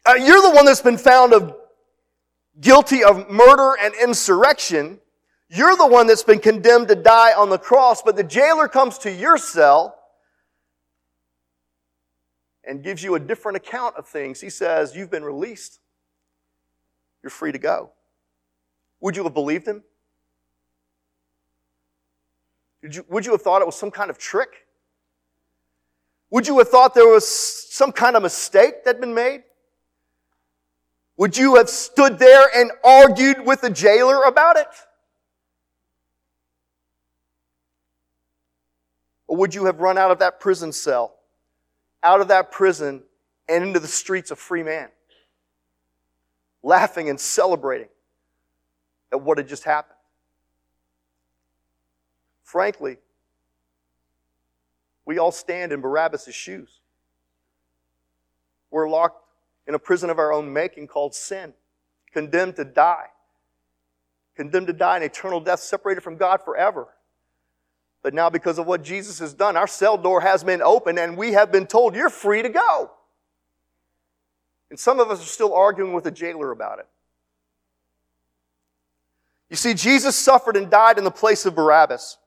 Uh, 0.04 0.16
you're 0.16 0.42
the 0.42 0.56
one 0.56 0.66
that's 0.66 0.82
been 0.82 0.98
found 0.98 1.34
of 1.34 1.56
guilty 2.60 3.04
of 3.04 3.30
murder 3.30 3.76
and 3.82 3.94
insurrection. 3.96 5.00
You're 5.50 5.76
the 5.76 5.88
one 5.88 6.08
that's 6.08 6.24
been 6.24 6.40
condemned 6.40 6.90
to 6.90 6.96
die 6.96 7.34
on 7.34 7.50
the 7.50 7.58
cross, 7.58 8.02
but 8.02 8.16
the 8.16 8.24
jailer 8.24 8.68
comes 8.68 8.98
to 9.00 9.12
your 9.12 9.38
cell 9.38 9.98
and 12.68 12.84
gives 12.84 13.02
you 13.02 13.16
a 13.16 13.20
different 13.20 13.56
account 13.56 13.96
of 13.96 14.08
things. 14.08 14.42
He 14.42 14.50
says, 14.50 14.96
You've 14.96 15.10
been 15.10 15.24
released. 15.24 15.80
You're 17.24 17.30
free 17.30 17.52
to 17.52 17.60
go. 17.60 17.92
Would 19.00 19.16
you 19.16 19.24
have 19.24 19.34
believed 19.34 19.68
him? 19.68 19.84
You, 22.82 23.06
would 23.10 23.26
you 23.26 23.32
have 23.32 23.42
thought 23.42 23.62
it 23.62 23.66
was 23.66 23.76
some 23.76 23.92
kind 23.92 24.10
of 24.10 24.18
trick? 24.18 24.68
Would 26.30 26.48
you 26.48 26.58
have 26.60 26.70
thought 26.70 26.94
there 26.94 27.08
was 27.08 27.28
some 27.28 27.92
kind 27.92 28.16
of 28.16 28.22
mistake 28.22 28.84
that 28.84 28.96
had 28.96 29.02
been 29.02 29.14
made? 29.14 29.44
Would 31.18 31.36
you 31.36 31.56
have 31.56 31.70
stood 31.70 32.20
there 32.20 32.46
and 32.56 32.72
argued 32.84 33.44
with 33.44 33.62
the 33.62 33.72
jailer 33.72 34.24
about 34.24 34.56
it? 34.56 34.68
Or 39.28 39.36
would 39.38 39.56
you 39.56 39.66
have 39.66 39.80
run 39.80 39.98
out 39.98 40.12
of 40.12 40.20
that 40.20 40.40
prison 40.40 40.72
cell, 40.72 41.16
out 42.04 42.22
of 42.22 42.28
that 42.30 42.52
prison, 42.52 43.04
and 43.50 43.64
into 43.64 43.80
the 43.80 43.88
streets 43.88 44.30
a 44.30 44.36
free 44.36 44.64
man, 44.64 44.90
laughing 46.62 47.10
and 47.10 47.20
celebrating 47.20 47.90
at 49.12 49.20
what 49.20 49.40
had 49.40 49.48
just 49.48 49.64
happened? 49.64 49.98
Frankly, 52.44 52.98
we 55.04 55.18
all 55.18 55.32
stand 55.32 55.72
in 55.72 55.82
Barabbas' 55.82 56.34
shoes. 56.34 56.80
We're 58.70 58.88
locked 58.88 59.27
in 59.68 59.76
a 59.76 59.80
prison 59.80 60.10
of 60.10 60.18
our 60.18 60.32
own 60.32 60.52
making 60.52 60.88
called 60.88 61.14
sin, 61.14 61.54
condemned 62.14 62.56
to 62.56 62.64
die, 62.64 63.08
condemned 64.36 64.68
to 64.68 64.74
die 64.74 64.98
in 64.98 65.04
eternal 65.04 65.40
death, 65.40 65.60
separated 65.60 66.02
from 66.02 66.18
God 66.18 66.42
forever. 66.42 66.88
But 68.02 68.14
now, 68.14 68.30
because 68.30 68.58
of 68.58 68.68
what 68.68 68.84
Jesus 68.84 69.20
has 69.20 69.34
done, 69.34 69.58
our 69.58 69.68
cell 69.68 69.98
door 69.98 70.22
has 70.22 70.44
been 70.44 70.62
opened 70.62 70.98
and 70.98 71.18
we 71.18 71.34
have 71.34 71.52
been 71.52 71.68
told, 71.68 71.96
You're 71.96 72.10
free 72.10 72.42
to 72.42 72.50
go. 72.50 72.92
And 74.70 74.80
some 74.80 75.00
of 75.00 75.10
us 75.12 75.22
are 75.22 75.26
still 75.26 75.54
arguing 75.54 75.94
with 75.94 76.04
the 76.04 76.12
jailer 76.12 76.52
about 76.52 76.80
it. 76.80 76.88
You 79.50 79.56
see, 79.56 79.74
Jesus 79.74 80.16
suffered 80.16 80.58
and 80.58 80.70
died 80.70 80.98
in 80.98 81.04
the 81.04 81.12
place 81.12 81.46
of 81.46 81.56
Barabbas. 81.56 82.18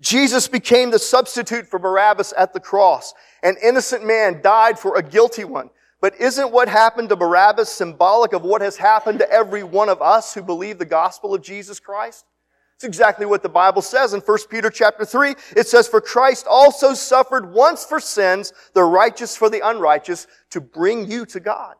Jesus 0.00 0.48
became 0.48 0.90
the 0.90 0.98
substitute 0.98 1.66
for 1.66 1.78
Barabbas 1.78 2.32
at 2.36 2.52
the 2.52 2.60
cross. 2.60 3.14
An 3.42 3.56
innocent 3.62 4.04
man 4.04 4.40
died 4.42 4.78
for 4.78 4.96
a 4.96 5.02
guilty 5.02 5.44
one. 5.44 5.70
But 6.04 6.20
isn't 6.20 6.52
what 6.52 6.68
happened 6.68 7.08
to 7.08 7.16
Barabbas 7.16 7.70
symbolic 7.70 8.34
of 8.34 8.42
what 8.42 8.60
has 8.60 8.76
happened 8.76 9.20
to 9.20 9.30
every 9.30 9.62
one 9.62 9.88
of 9.88 10.02
us 10.02 10.34
who 10.34 10.42
believe 10.42 10.76
the 10.76 10.84
gospel 10.84 11.32
of 11.32 11.40
Jesus 11.40 11.80
Christ? 11.80 12.26
It's 12.74 12.84
exactly 12.84 13.24
what 13.24 13.42
the 13.42 13.48
Bible 13.48 13.80
says 13.80 14.12
in 14.12 14.20
1 14.20 14.38
Peter 14.50 14.68
chapter 14.68 15.06
3. 15.06 15.34
It 15.56 15.66
says, 15.66 15.88
For 15.88 16.02
Christ 16.02 16.46
also 16.46 16.92
suffered 16.92 17.50
once 17.50 17.86
for 17.86 18.00
sins, 18.00 18.52
the 18.74 18.84
righteous 18.84 19.34
for 19.34 19.48
the 19.48 19.66
unrighteous, 19.66 20.26
to 20.50 20.60
bring 20.60 21.10
you 21.10 21.24
to 21.24 21.40
God. 21.40 21.76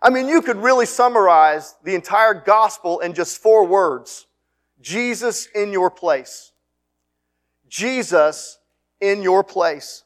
I 0.00 0.08
mean, 0.08 0.28
you 0.28 0.40
could 0.40 0.58
really 0.58 0.86
summarize 0.86 1.74
the 1.82 1.96
entire 1.96 2.34
gospel 2.34 3.00
in 3.00 3.14
just 3.14 3.42
four 3.42 3.66
words. 3.66 4.28
Jesus 4.80 5.46
in 5.56 5.72
your 5.72 5.90
place. 5.90 6.52
Jesus 7.68 8.60
in 9.00 9.22
your 9.24 9.42
place. 9.42 10.04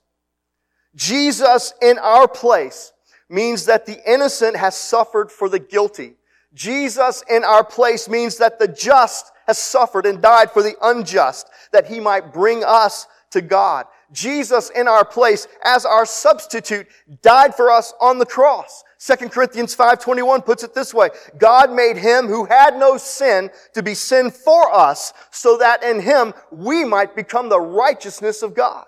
Jesus 0.97 1.75
in 1.81 1.99
our 1.99 2.27
place 2.27 2.93
means 3.29 3.67
that 3.67 3.87
the 3.87 3.99
innocent 4.11 4.57
has 4.57 4.77
suffered 4.77 5.31
for 5.31 5.49
the 5.49 5.59
guilty. 5.59 6.15
Jesus 6.55 7.23
in 7.31 7.45
our 7.45 7.63
place 7.63 8.09
means 8.09 8.39
that 8.39 8.59
the 8.59 8.67
just 8.67 9.31
has 9.47 9.59
suffered 9.59 10.07
and 10.07 10.23
died 10.23 10.51
for 10.51 10.63
the 10.63 10.75
unjust, 10.83 11.49
that 11.71 11.87
he 11.87 12.01
might 12.01 12.33
bring 12.33 12.65
us 12.65 13.07
to 13.31 13.43
God. 13.43 13.87
Jesus 14.13 14.71
in 14.71 14.89
our 14.89 15.05
place 15.05 15.47
as 15.65 15.85
our 15.85 16.07
substitute 16.07 16.87
died 17.23 17.55
for 17.55 17.71
us 17.71 17.93
on 18.01 18.19
the 18.19 18.27
cross. 18.27 18.85
2 18.99 19.29
Corinthians 19.29 19.77
5.21 19.77 20.45
puts 20.45 20.63
it 20.63 20.75
this 20.75 20.95
way. 20.95 21.11
God 21.37 21.73
made 21.73 21.97
him 21.97 22.27
who 22.27 22.47
had 22.47 22.79
no 22.79 22.97
sin 22.97 23.51
to 23.75 23.83
be 23.83 23.95
sin 23.95 24.31
for 24.31 24.73
us 24.73 25.13
so 25.31 25.59
that 25.59 25.83
in 25.83 26.01
him 26.01 26.33
we 26.51 26.85
might 26.85 27.15
become 27.15 27.49
the 27.49 27.61
righteousness 27.61 28.43
of 28.43 28.55
God. 28.55 28.87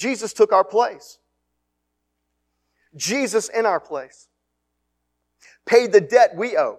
Jesus 0.00 0.32
took 0.32 0.50
our 0.50 0.64
place. 0.64 1.18
Jesus 2.96 3.50
in 3.50 3.66
our 3.66 3.78
place 3.78 4.28
paid 5.66 5.92
the 5.92 6.00
debt 6.00 6.34
we 6.34 6.56
owe. 6.56 6.78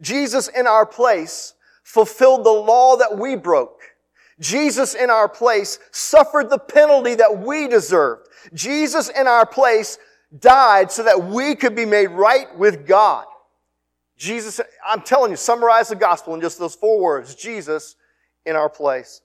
Jesus 0.00 0.46
in 0.46 0.68
our 0.68 0.86
place 0.86 1.54
fulfilled 1.82 2.44
the 2.44 2.50
law 2.50 2.96
that 2.96 3.18
we 3.18 3.34
broke. 3.34 3.80
Jesus 4.38 4.94
in 4.94 5.10
our 5.10 5.28
place 5.28 5.80
suffered 5.90 6.48
the 6.48 6.58
penalty 6.58 7.16
that 7.16 7.38
we 7.38 7.66
deserved. 7.66 8.28
Jesus 8.54 9.08
in 9.08 9.26
our 9.26 9.44
place 9.44 9.98
died 10.38 10.92
so 10.92 11.02
that 11.02 11.24
we 11.24 11.56
could 11.56 11.74
be 11.74 11.86
made 11.86 12.08
right 12.08 12.56
with 12.56 12.86
God. 12.86 13.26
Jesus, 14.16 14.60
I'm 14.86 15.02
telling 15.02 15.32
you, 15.32 15.36
summarize 15.36 15.88
the 15.88 15.96
gospel 15.96 16.34
in 16.34 16.40
just 16.40 16.58
those 16.58 16.76
four 16.76 17.00
words. 17.00 17.34
Jesus 17.34 17.96
in 18.44 18.54
our 18.54 18.68
place. 18.70 19.22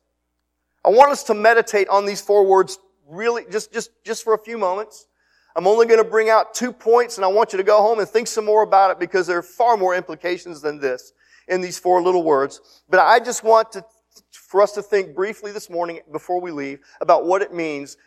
I 0.83 0.89
want 0.89 1.11
us 1.11 1.23
to 1.23 1.33
meditate 1.33 1.87
on 1.89 2.05
these 2.05 2.21
four 2.21 2.45
words 2.45 2.79
really 3.07 3.43
just, 3.51 3.71
just, 3.71 3.91
just 4.03 4.23
for 4.23 4.33
a 4.33 4.39
few 4.39 4.57
moments. 4.57 5.07
I'm 5.55 5.67
only 5.67 5.85
going 5.85 6.01
to 6.01 6.09
bring 6.09 6.29
out 6.29 6.53
two 6.53 6.71
points 6.71 7.17
and 7.17 7.25
I 7.25 7.27
want 7.27 7.51
you 7.51 7.57
to 7.57 7.63
go 7.63 7.81
home 7.81 7.99
and 7.99 8.07
think 8.07 8.27
some 8.27 8.45
more 8.45 8.63
about 8.63 8.91
it 8.91 8.99
because 8.99 9.27
there 9.27 9.37
are 9.37 9.43
far 9.43 9.75
more 9.75 9.95
implications 9.95 10.61
than 10.61 10.79
this 10.79 11.13
in 11.47 11.59
these 11.59 11.77
four 11.77 12.01
little 12.01 12.23
words. 12.23 12.83
But 12.89 13.01
I 13.01 13.19
just 13.19 13.43
want 13.43 13.73
to 13.73 13.85
for 14.31 14.61
us 14.61 14.73
to 14.73 14.81
think 14.81 15.15
briefly 15.15 15.51
this 15.51 15.69
morning 15.69 16.01
before 16.11 16.41
we 16.41 16.51
leave 16.51 16.79
about 16.99 17.25
what 17.25 17.41
it 17.41 17.53
means 17.53 17.97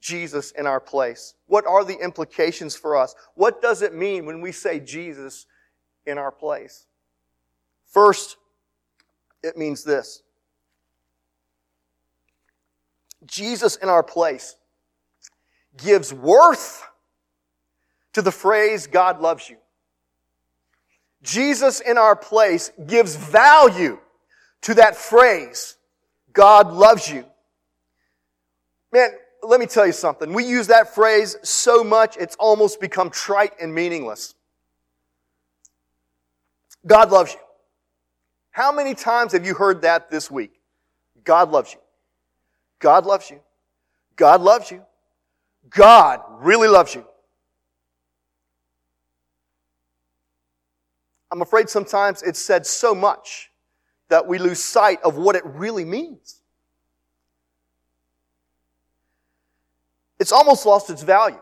Jesus 0.00 0.52
in 0.52 0.66
our 0.66 0.80
place. 0.80 1.34
What 1.46 1.66
are 1.66 1.84
the 1.84 1.96
implications 1.96 2.76
for 2.76 2.96
us? 2.96 3.14
What 3.34 3.62
does 3.62 3.82
it 3.82 3.94
mean 3.94 4.26
when 4.26 4.40
we 4.40 4.52
say 4.52 4.80
Jesus 4.80 5.46
in 6.06 6.18
our 6.18 6.32
place? 6.32 6.86
First, 7.86 8.36
it 9.42 9.56
means 9.56 9.84
this. 9.84 10.22
Jesus 13.26 13.76
in 13.76 13.88
our 13.88 14.02
place 14.02 14.56
gives 15.76 16.12
worth 16.12 16.86
to 18.12 18.22
the 18.22 18.32
phrase, 18.32 18.86
God 18.86 19.20
loves 19.20 19.48
you. 19.48 19.56
Jesus 21.22 21.80
in 21.80 21.96
our 21.98 22.16
place 22.16 22.72
gives 22.86 23.14
value 23.16 23.98
to 24.62 24.74
that 24.74 24.96
phrase, 24.96 25.76
God 26.32 26.72
loves 26.72 27.08
you. 27.08 27.24
Man, 28.92 29.10
let 29.42 29.58
me 29.60 29.66
tell 29.66 29.86
you 29.86 29.92
something. 29.92 30.32
We 30.32 30.44
use 30.44 30.66
that 30.68 30.94
phrase 30.94 31.36
so 31.42 31.82
much, 31.82 32.16
it's 32.16 32.36
almost 32.36 32.80
become 32.80 33.10
trite 33.10 33.52
and 33.60 33.74
meaningless. 33.74 34.34
God 36.86 37.10
loves 37.10 37.34
you. 37.34 37.40
How 38.50 38.72
many 38.72 38.94
times 38.94 39.32
have 39.32 39.46
you 39.46 39.54
heard 39.54 39.82
that 39.82 40.10
this 40.10 40.30
week? 40.30 40.60
God 41.24 41.50
loves 41.50 41.72
you. 41.72 41.80
God 42.82 43.06
loves 43.06 43.30
you. 43.30 43.40
God 44.16 44.42
loves 44.42 44.72
you. 44.72 44.82
God 45.70 46.20
really 46.40 46.66
loves 46.66 46.94
you. 46.96 47.06
I'm 51.30 51.40
afraid 51.40 51.70
sometimes 51.70 52.22
it's 52.22 52.40
said 52.40 52.66
so 52.66 52.92
much 52.92 53.52
that 54.08 54.26
we 54.26 54.38
lose 54.38 54.58
sight 54.58 55.00
of 55.04 55.16
what 55.16 55.36
it 55.36 55.44
really 55.46 55.84
means. 55.84 56.40
It's 60.18 60.32
almost 60.32 60.66
lost 60.66 60.90
its 60.90 61.04
value. 61.04 61.40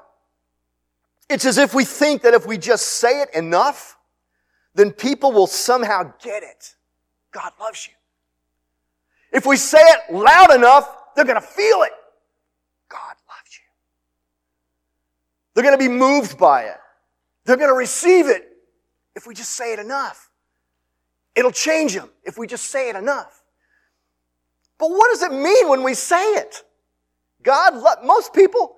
It's 1.31 1.47
as 1.47 1.57
if 1.57 1.73
we 1.73 1.87
think 1.87 2.21
that 2.23 2.35
if 2.35 2.47
we 2.47 2.59
just 2.59 2.87
say 2.87 3.23
it 3.23 3.31
enough, 3.35 3.97
then 4.75 4.93
people 4.93 5.33
will 5.33 5.47
somehow 5.47 6.13
get 6.23 6.43
it. 6.43 6.75
God 7.33 7.53
loves 7.59 7.89
you. 7.89 7.95
If 9.33 9.47
we 9.47 9.57
say 9.57 9.81
it 9.81 10.13
loud 10.15 10.55
enough, 10.55 11.00
they're 11.21 11.35
going 11.35 11.47
to 11.47 11.47
feel 11.47 11.83
it. 11.83 11.93
God 12.89 13.15
loves 13.29 13.53
you. 13.53 13.69
They're 15.53 15.65
going 15.65 15.79
to 15.79 15.85
be 15.85 15.95
moved 15.95 16.39
by 16.39 16.63
it. 16.63 16.79
They're 17.45 17.59
going 17.59 17.69
to 17.69 17.77
receive 17.77 18.27
it 18.27 18.49
if 19.15 19.27
we 19.27 19.35
just 19.35 19.51
say 19.51 19.75
it 19.75 19.79
enough. 19.79 20.31
It'll 21.35 21.53
change 21.53 21.93
them 21.95 22.09
if 22.25 22.39
we 22.39 22.47
just 22.47 22.71
say 22.71 22.89
it 22.89 22.97
enough. 22.97 23.43
But 24.79 24.89
what 24.89 25.11
does 25.11 25.23
it 25.23 25.33
mean 25.33 25.69
when 25.69 25.83
we 25.83 25.93
say 25.93 26.25
it? 26.37 26.65
God, 27.43 27.75
most 28.03 28.33
people, 28.33 28.77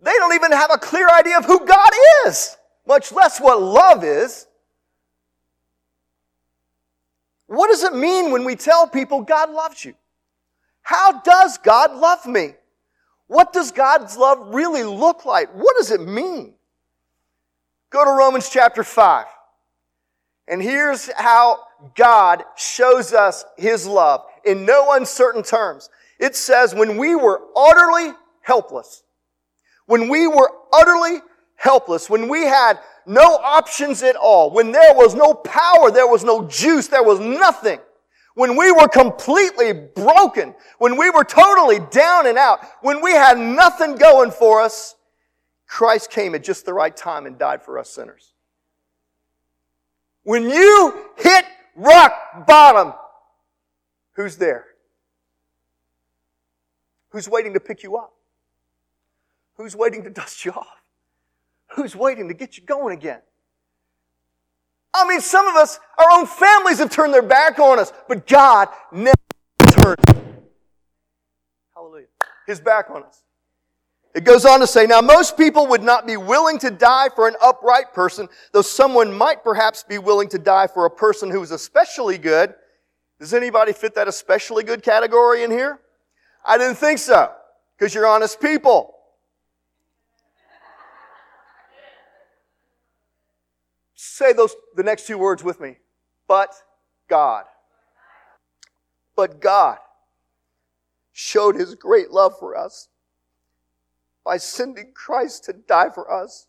they 0.00 0.12
don't 0.12 0.34
even 0.34 0.52
have 0.52 0.70
a 0.72 0.78
clear 0.78 1.08
idea 1.08 1.38
of 1.38 1.44
who 1.44 1.66
God 1.66 1.90
is, 2.26 2.56
much 2.86 3.10
less 3.10 3.40
what 3.40 3.60
love 3.60 4.04
is. 4.04 4.46
What 7.48 7.66
does 7.66 7.82
it 7.82 7.94
mean 7.94 8.30
when 8.30 8.44
we 8.44 8.54
tell 8.54 8.86
people 8.86 9.22
God 9.22 9.50
loves 9.50 9.84
you? 9.84 9.94
How 10.82 11.20
does 11.20 11.58
God 11.58 11.94
love 11.94 12.26
me? 12.26 12.54
What 13.26 13.52
does 13.52 13.70
God's 13.70 14.16
love 14.16 14.54
really 14.54 14.82
look 14.82 15.24
like? 15.24 15.50
What 15.52 15.76
does 15.76 15.90
it 15.90 16.00
mean? 16.00 16.54
Go 17.90 18.04
to 18.04 18.10
Romans 18.10 18.48
chapter 18.48 18.82
5. 18.82 19.26
And 20.48 20.60
here's 20.60 21.10
how 21.12 21.60
God 21.94 22.42
shows 22.56 23.12
us 23.12 23.44
His 23.56 23.86
love 23.86 24.24
in 24.44 24.64
no 24.66 24.92
uncertain 24.92 25.42
terms. 25.42 25.90
It 26.18 26.34
says, 26.34 26.74
when 26.74 26.96
we 26.96 27.14
were 27.14 27.40
utterly 27.56 28.12
helpless, 28.42 29.02
when 29.86 30.08
we 30.08 30.26
were 30.26 30.50
utterly 30.72 31.18
helpless, 31.56 32.10
when 32.10 32.28
we 32.28 32.42
had 32.42 32.78
no 33.06 33.36
options 33.36 34.02
at 34.02 34.16
all, 34.16 34.50
when 34.50 34.72
there 34.72 34.94
was 34.94 35.14
no 35.14 35.34
power, 35.34 35.90
there 35.90 36.06
was 36.06 36.24
no 36.24 36.46
juice, 36.46 36.88
there 36.88 37.02
was 37.02 37.20
nothing, 37.20 37.78
when 38.34 38.56
we 38.56 38.70
were 38.72 38.88
completely 38.88 39.72
broken, 39.72 40.54
when 40.78 40.96
we 40.96 41.10
were 41.10 41.24
totally 41.24 41.80
down 41.90 42.26
and 42.26 42.38
out, 42.38 42.60
when 42.80 43.02
we 43.02 43.12
had 43.12 43.38
nothing 43.38 43.96
going 43.96 44.30
for 44.30 44.60
us, 44.60 44.94
Christ 45.66 46.10
came 46.10 46.34
at 46.34 46.42
just 46.42 46.64
the 46.64 46.74
right 46.74 46.96
time 46.96 47.26
and 47.26 47.38
died 47.38 47.62
for 47.62 47.78
us 47.78 47.90
sinners. 47.90 48.32
When 50.22 50.48
you 50.48 51.06
hit 51.16 51.44
rock 51.74 52.46
bottom, 52.46 52.92
who's 54.12 54.36
there? 54.36 54.66
Who's 57.10 57.28
waiting 57.28 57.54
to 57.54 57.60
pick 57.60 57.82
you 57.82 57.96
up? 57.96 58.12
Who's 59.56 59.74
waiting 59.74 60.04
to 60.04 60.10
dust 60.20 60.44
you 60.44 60.52
off? 60.52 60.82
Who's 61.76 61.94
waiting 61.94 62.28
to 62.28 62.34
get 62.34 62.56
you 62.56 62.64
going 62.64 62.96
again? 62.96 63.20
I 64.92 65.06
mean, 65.08 65.20
some 65.20 65.46
of 65.46 65.54
us, 65.56 65.78
our 65.98 66.18
own 66.18 66.26
families 66.26 66.78
have 66.78 66.90
turned 66.90 67.14
their 67.14 67.22
back 67.22 67.58
on 67.58 67.78
us, 67.78 67.92
but 68.08 68.26
God 68.26 68.68
never 68.92 69.14
turned. 69.70 70.04
Hallelujah. 71.74 72.06
His 72.46 72.60
back 72.60 72.90
on 72.90 73.04
us. 73.04 73.22
It 74.12 74.24
goes 74.24 74.44
on 74.44 74.58
to 74.58 74.66
say, 74.66 74.86
now 74.86 75.00
most 75.00 75.36
people 75.36 75.68
would 75.68 75.84
not 75.84 76.04
be 76.04 76.16
willing 76.16 76.58
to 76.58 76.70
die 76.70 77.08
for 77.14 77.28
an 77.28 77.36
upright 77.40 77.94
person, 77.94 78.28
though 78.52 78.62
someone 78.62 79.16
might 79.16 79.44
perhaps 79.44 79.84
be 79.84 79.98
willing 79.98 80.28
to 80.30 80.38
die 80.38 80.66
for 80.66 80.84
a 80.84 80.90
person 80.90 81.30
who 81.30 81.40
is 81.42 81.52
especially 81.52 82.18
good. 82.18 82.52
Does 83.20 83.32
anybody 83.32 83.72
fit 83.72 83.94
that 83.94 84.08
especially 84.08 84.64
good 84.64 84.82
category 84.82 85.44
in 85.44 85.52
here? 85.52 85.78
I 86.44 86.58
didn't 86.58 86.76
think 86.76 86.98
so, 86.98 87.30
because 87.78 87.94
you're 87.94 88.06
honest 88.06 88.40
people. 88.40 88.96
Say 94.02 94.32
those, 94.32 94.56
the 94.76 94.82
next 94.82 95.06
two 95.06 95.18
words 95.18 95.44
with 95.44 95.60
me. 95.60 95.76
But 96.26 96.54
God. 97.06 97.44
But 99.14 99.42
God 99.42 99.76
showed 101.12 101.54
his 101.54 101.74
great 101.74 102.10
love 102.10 102.32
for 102.38 102.56
us 102.56 102.88
by 104.24 104.38
sending 104.38 104.92
Christ 104.94 105.44
to 105.44 105.52
die 105.52 105.90
for 105.90 106.10
us 106.10 106.46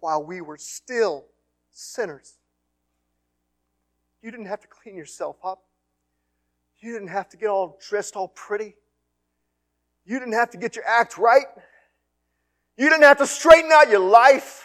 while 0.00 0.24
we 0.24 0.40
were 0.40 0.56
still 0.56 1.26
sinners. 1.70 2.34
You 4.20 4.32
didn't 4.32 4.46
have 4.46 4.60
to 4.62 4.66
clean 4.66 4.96
yourself 4.96 5.36
up. 5.44 5.62
You 6.80 6.92
didn't 6.92 7.06
have 7.06 7.28
to 7.28 7.36
get 7.36 7.50
all 7.50 7.78
dressed 7.88 8.16
all 8.16 8.26
pretty. 8.26 8.74
You 10.04 10.18
didn't 10.18 10.34
have 10.34 10.50
to 10.50 10.58
get 10.58 10.74
your 10.74 10.84
act 10.84 11.18
right. 11.18 11.46
You 12.76 12.88
didn't 12.90 13.04
have 13.04 13.18
to 13.18 13.28
straighten 13.28 13.70
out 13.72 13.88
your 13.88 14.00
life. 14.00 14.63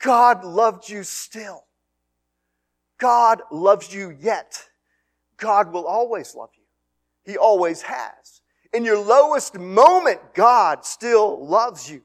God 0.00 0.44
loved 0.44 0.88
you 0.88 1.04
still. 1.04 1.64
God 2.98 3.42
loves 3.50 3.94
you 3.94 4.10
yet. 4.10 4.68
God 5.36 5.72
will 5.72 5.86
always 5.86 6.34
love 6.34 6.50
you. 6.56 6.64
He 7.30 7.38
always 7.38 7.82
has. 7.82 8.40
In 8.72 8.84
your 8.84 8.98
lowest 8.98 9.58
moment, 9.58 10.20
God 10.34 10.84
still 10.84 11.44
loves 11.44 11.90
you. 11.90 12.02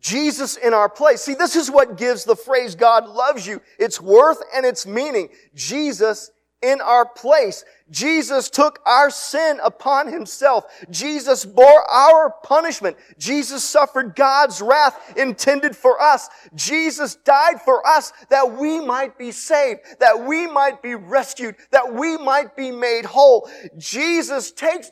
Jesus 0.00 0.56
in 0.56 0.74
our 0.74 0.88
place. 0.88 1.22
See, 1.22 1.34
this 1.34 1.56
is 1.56 1.70
what 1.70 1.96
gives 1.96 2.24
the 2.24 2.36
phrase 2.36 2.74
God 2.74 3.08
loves 3.08 3.46
you 3.46 3.60
its 3.78 4.00
worth 4.00 4.42
and 4.54 4.64
its 4.64 4.86
meaning. 4.86 5.28
Jesus 5.54 6.30
in 6.66 6.80
our 6.80 7.06
place. 7.06 7.64
Jesus 7.90 8.50
took 8.50 8.80
our 8.84 9.08
sin 9.08 9.60
upon 9.62 10.10
himself. 10.10 10.64
Jesus 10.90 11.44
bore 11.44 11.88
our 11.88 12.34
punishment. 12.42 12.96
Jesus 13.18 13.62
suffered 13.62 14.16
God's 14.16 14.60
wrath 14.60 15.16
intended 15.16 15.76
for 15.76 16.00
us. 16.02 16.28
Jesus 16.54 17.14
died 17.14 17.60
for 17.64 17.86
us 17.86 18.12
that 18.30 18.58
we 18.58 18.80
might 18.80 19.16
be 19.16 19.30
saved, 19.30 19.80
that 20.00 20.24
we 20.26 20.48
might 20.48 20.82
be 20.82 20.96
rescued, 20.96 21.54
that 21.70 21.94
we 21.94 22.16
might 22.16 22.56
be 22.56 22.72
made 22.72 23.04
whole. 23.04 23.48
Jesus 23.78 24.50
takes, 24.50 24.90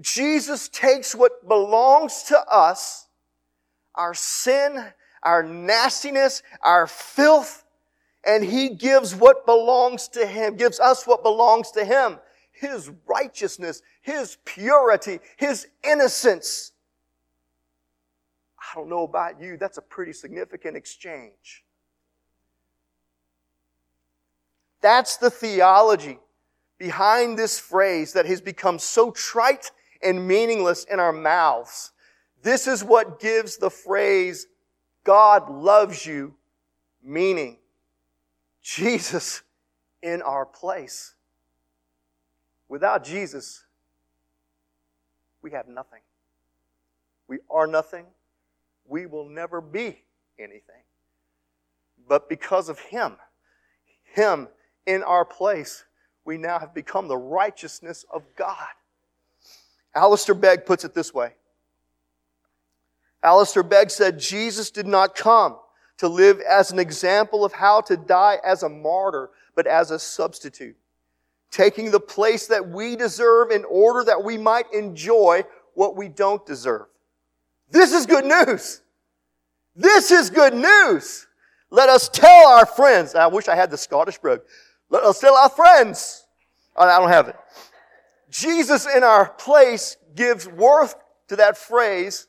Jesus 0.00 0.70
takes 0.70 1.14
what 1.14 1.46
belongs 1.46 2.22
to 2.24 2.38
us, 2.50 3.08
our 3.94 4.14
sin, 4.14 4.82
our 5.22 5.42
nastiness, 5.42 6.42
our 6.62 6.86
filth, 6.86 7.64
and 8.24 8.44
he 8.44 8.70
gives 8.70 9.14
what 9.14 9.46
belongs 9.46 10.08
to 10.08 10.26
him, 10.26 10.56
gives 10.56 10.78
us 10.78 11.06
what 11.06 11.22
belongs 11.22 11.70
to 11.72 11.84
him. 11.84 12.18
His 12.52 12.90
righteousness, 13.06 13.82
his 14.02 14.36
purity, 14.44 15.20
his 15.36 15.66
innocence. 15.82 16.72
I 18.58 18.76
don't 18.76 18.90
know 18.90 19.04
about 19.04 19.40
you, 19.40 19.56
that's 19.56 19.78
a 19.78 19.82
pretty 19.82 20.12
significant 20.12 20.76
exchange. 20.76 21.64
That's 24.80 25.16
the 25.16 25.30
theology 25.30 26.18
behind 26.78 27.38
this 27.38 27.58
phrase 27.58 28.12
that 28.14 28.26
has 28.26 28.40
become 28.40 28.78
so 28.78 29.10
trite 29.10 29.70
and 30.02 30.26
meaningless 30.26 30.84
in 30.84 30.98
our 30.98 31.12
mouths. 31.12 31.92
This 32.42 32.66
is 32.66 32.82
what 32.82 33.20
gives 33.20 33.58
the 33.58 33.70
phrase, 33.70 34.46
God 35.04 35.50
loves 35.50 36.06
you, 36.06 36.34
meaning. 37.02 37.58
Jesus 38.62 39.42
in 40.02 40.22
our 40.22 40.46
place. 40.46 41.14
Without 42.68 43.04
Jesus, 43.04 43.64
we 45.42 45.50
have 45.50 45.68
nothing. 45.68 46.00
We 47.26 47.38
are 47.50 47.66
nothing. 47.66 48.06
We 48.86 49.06
will 49.06 49.28
never 49.28 49.60
be 49.60 50.02
anything. 50.38 50.82
But 52.08 52.28
because 52.28 52.68
of 52.68 52.78
Him, 52.78 53.16
Him 54.14 54.48
in 54.86 55.02
our 55.02 55.24
place, 55.24 55.84
we 56.24 56.36
now 56.36 56.58
have 56.58 56.74
become 56.74 57.08
the 57.08 57.16
righteousness 57.16 58.04
of 58.12 58.22
God. 58.36 58.68
Alistair 59.94 60.34
Begg 60.34 60.66
puts 60.66 60.84
it 60.84 60.94
this 60.94 61.12
way 61.12 61.34
Alistair 63.22 63.62
Begg 63.62 63.90
said, 63.90 64.18
Jesus 64.18 64.70
did 64.70 64.86
not 64.86 65.14
come 65.14 65.58
to 66.00 66.08
live 66.08 66.40
as 66.40 66.72
an 66.72 66.78
example 66.78 67.44
of 67.44 67.52
how 67.52 67.82
to 67.82 67.94
die 67.94 68.38
as 68.42 68.62
a 68.62 68.68
martyr, 68.70 69.28
but 69.54 69.66
as 69.66 69.90
a 69.90 69.98
substitute, 69.98 70.74
taking 71.50 71.90
the 71.90 72.00
place 72.00 72.46
that 72.46 72.66
we 72.66 72.96
deserve 72.96 73.50
in 73.50 73.66
order 73.66 74.02
that 74.02 74.24
we 74.24 74.38
might 74.38 74.64
enjoy 74.72 75.44
what 75.74 75.98
we 75.98 76.08
don't 76.08 76.46
deserve. 76.46 76.86
This 77.70 77.92
is 77.92 78.06
good 78.06 78.24
news. 78.24 78.80
This 79.76 80.10
is 80.10 80.30
good 80.30 80.54
news. 80.54 81.26
Let 81.68 81.90
us 81.90 82.08
tell 82.08 82.48
our 82.48 82.64
friends. 82.64 83.14
I 83.14 83.26
wish 83.26 83.46
I 83.46 83.54
had 83.54 83.70
the 83.70 83.76
Scottish 83.76 84.16
brogue. 84.16 84.40
Let 84.88 85.02
us 85.02 85.20
tell 85.20 85.36
our 85.36 85.50
friends. 85.50 86.24
Oh, 86.76 86.88
I 86.88 86.98
don't 86.98 87.10
have 87.10 87.28
it. 87.28 87.36
Jesus 88.30 88.86
in 88.86 89.04
our 89.04 89.28
place 89.28 89.98
gives 90.14 90.48
worth 90.48 90.94
to 91.28 91.36
that 91.36 91.58
phrase, 91.58 92.26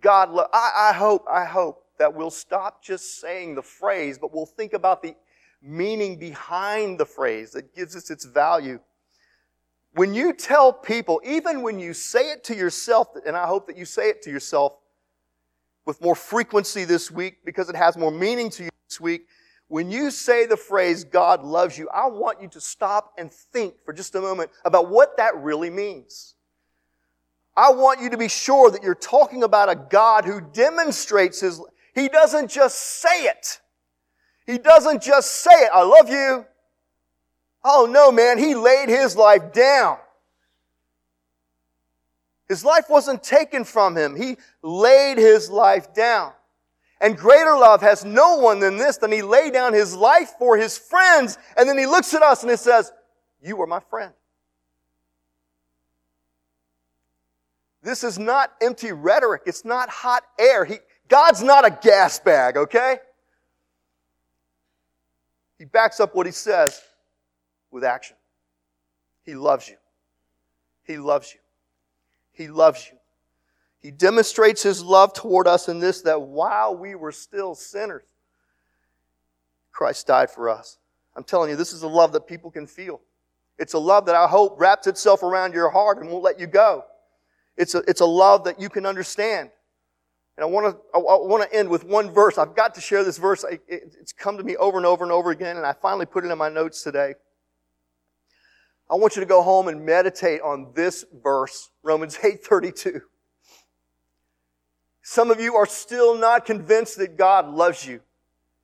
God 0.00 0.30
love. 0.30 0.48
I, 0.50 0.88
I 0.88 0.92
hope, 0.94 1.26
I 1.30 1.44
hope 1.44 1.85
that 1.98 2.14
we'll 2.14 2.30
stop 2.30 2.82
just 2.82 3.20
saying 3.20 3.54
the 3.54 3.62
phrase, 3.62 4.18
but 4.18 4.34
we'll 4.34 4.46
think 4.46 4.72
about 4.72 5.02
the 5.02 5.14
meaning 5.62 6.18
behind 6.18 6.98
the 6.98 7.06
phrase 7.06 7.52
that 7.52 7.74
gives 7.74 7.96
us 7.96 8.10
its 8.10 8.24
value. 8.24 8.78
When 9.94 10.14
you 10.14 10.32
tell 10.32 10.72
people, 10.72 11.20
even 11.24 11.62
when 11.62 11.78
you 11.78 11.94
say 11.94 12.30
it 12.32 12.44
to 12.44 12.54
yourself, 12.54 13.08
and 13.26 13.36
I 13.36 13.46
hope 13.46 13.66
that 13.66 13.78
you 13.78 13.84
say 13.84 14.10
it 14.10 14.22
to 14.22 14.30
yourself 14.30 14.74
with 15.86 16.00
more 16.02 16.14
frequency 16.14 16.84
this 16.84 17.10
week 17.10 17.38
because 17.44 17.70
it 17.70 17.76
has 17.76 17.96
more 17.96 18.10
meaning 18.10 18.50
to 18.50 18.64
you 18.64 18.70
this 18.88 19.00
week, 19.00 19.26
when 19.68 19.90
you 19.90 20.10
say 20.10 20.46
the 20.46 20.56
phrase, 20.56 21.02
God 21.02 21.42
loves 21.42 21.76
you, 21.76 21.88
I 21.88 22.06
want 22.06 22.40
you 22.40 22.48
to 22.48 22.60
stop 22.60 23.14
and 23.18 23.32
think 23.32 23.74
for 23.84 23.92
just 23.92 24.14
a 24.14 24.20
moment 24.20 24.50
about 24.64 24.90
what 24.90 25.16
that 25.16 25.36
really 25.36 25.70
means. 25.70 26.34
I 27.56 27.70
want 27.70 28.00
you 28.00 28.10
to 28.10 28.18
be 28.18 28.28
sure 28.28 28.70
that 28.70 28.82
you're 28.82 28.94
talking 28.94 29.42
about 29.42 29.70
a 29.70 29.74
God 29.74 30.24
who 30.24 30.40
demonstrates 30.40 31.40
His, 31.40 31.60
He 31.96 32.08
doesn't 32.08 32.48
just 32.48 32.78
say 32.78 33.24
it. 33.24 33.60
He 34.46 34.58
doesn't 34.58 35.02
just 35.02 35.42
say 35.42 35.50
it, 35.50 35.70
I 35.74 35.82
love 35.82 36.08
you. 36.08 36.46
Oh 37.64 37.88
no, 37.90 38.12
man, 38.12 38.38
He 38.38 38.54
laid 38.54 38.88
His 38.88 39.16
life 39.16 39.52
down. 39.52 39.98
His 42.48 42.64
life 42.64 42.84
wasn't 42.88 43.24
taken 43.24 43.64
from 43.64 43.96
Him. 43.96 44.14
He 44.14 44.36
laid 44.62 45.18
His 45.18 45.50
life 45.50 45.92
down. 45.92 46.32
And 47.00 47.16
greater 47.16 47.56
love 47.56 47.80
has 47.80 48.04
no 48.04 48.36
one 48.36 48.60
than 48.60 48.76
this, 48.76 48.96
than 48.98 49.12
he 49.12 49.20
laid 49.20 49.52
down 49.52 49.74
his 49.74 49.94
life 49.94 50.32
for 50.38 50.56
his 50.56 50.78
friends. 50.78 51.36
And 51.56 51.68
then 51.68 51.76
he 51.76 51.84
looks 51.84 52.14
at 52.14 52.22
us 52.22 52.42
and 52.42 52.50
he 52.50 52.56
says, 52.56 52.90
you 53.42 53.60
are 53.60 53.66
my 53.66 53.80
friend. 53.80 54.12
This 57.82 58.02
is 58.02 58.18
not 58.18 58.52
empty 58.62 58.92
rhetoric. 58.92 59.42
It's 59.44 59.64
not 59.64 59.90
hot 59.90 60.24
air. 60.38 60.64
He, 60.64 60.78
God's 61.08 61.42
not 61.42 61.64
a 61.64 61.70
gas 61.70 62.18
bag, 62.18 62.56
okay? 62.56 62.98
He 65.58 65.64
backs 65.64 66.00
up 66.00 66.14
what 66.14 66.26
he 66.26 66.32
says 66.32 66.80
with 67.70 67.84
action. 67.84 68.16
He 69.24 69.34
loves 69.34 69.68
you. 69.68 69.76
He 70.84 70.98
loves 70.98 71.32
you. 71.32 71.40
He 72.32 72.48
loves 72.48 72.88
you. 72.90 72.98
He 73.80 73.90
demonstrates 73.90 74.62
his 74.62 74.82
love 74.82 75.12
toward 75.12 75.46
us 75.46 75.68
in 75.68 75.78
this 75.78 76.02
that 76.02 76.20
while 76.20 76.76
we 76.76 76.94
were 76.94 77.12
still 77.12 77.54
sinners, 77.54 78.06
Christ 79.72 80.06
died 80.06 80.30
for 80.30 80.48
us. 80.48 80.78
I'm 81.14 81.24
telling 81.24 81.50
you, 81.50 81.56
this 81.56 81.72
is 81.72 81.82
a 81.82 81.88
love 81.88 82.12
that 82.12 82.26
people 82.26 82.50
can 82.50 82.66
feel. 82.66 83.00
It's 83.58 83.74
a 83.74 83.78
love 83.78 84.06
that 84.06 84.14
I 84.14 84.26
hope 84.26 84.58
wraps 84.58 84.86
itself 84.86 85.22
around 85.22 85.54
your 85.54 85.70
heart 85.70 85.98
and 85.98 86.10
won't 86.10 86.24
let 86.24 86.38
you 86.38 86.46
go. 86.46 86.84
It's 87.56 87.74
a, 87.74 87.78
it's 87.88 88.00
a 88.02 88.06
love 88.06 88.44
that 88.44 88.60
you 88.60 88.68
can 88.68 88.84
understand. 88.84 89.50
And 90.36 90.44
I 90.44 90.46
want 90.46 90.66
to, 90.66 90.80
I 90.94 90.98
want 90.98 91.50
to 91.50 91.56
end 91.56 91.68
with 91.68 91.84
one 91.84 92.12
verse. 92.12 92.36
I've 92.36 92.54
got 92.54 92.74
to 92.74 92.80
share 92.80 93.02
this 93.02 93.16
verse. 93.16 93.44
It's 93.68 94.12
come 94.12 94.36
to 94.36 94.44
me 94.44 94.56
over 94.56 94.76
and 94.76 94.86
over 94.86 95.02
and 95.02 95.12
over 95.12 95.30
again, 95.30 95.56
and 95.56 95.64
I 95.64 95.72
finally 95.72 96.06
put 96.06 96.24
it 96.24 96.30
in 96.30 96.36
my 96.36 96.50
notes 96.50 96.82
today. 96.82 97.14
I 98.88 98.94
want 98.94 99.16
you 99.16 99.20
to 99.20 99.26
go 99.26 99.42
home 99.42 99.68
and 99.68 99.84
meditate 99.84 100.40
on 100.42 100.72
this 100.74 101.04
verse, 101.22 101.70
Romans 101.82 102.18
8:32. 102.22 103.00
Some 105.02 105.30
of 105.30 105.40
you 105.40 105.54
are 105.54 105.66
still 105.66 106.16
not 106.16 106.44
convinced 106.44 106.98
that 106.98 107.16
God 107.16 107.48
loves 107.48 107.86
you. 107.86 108.00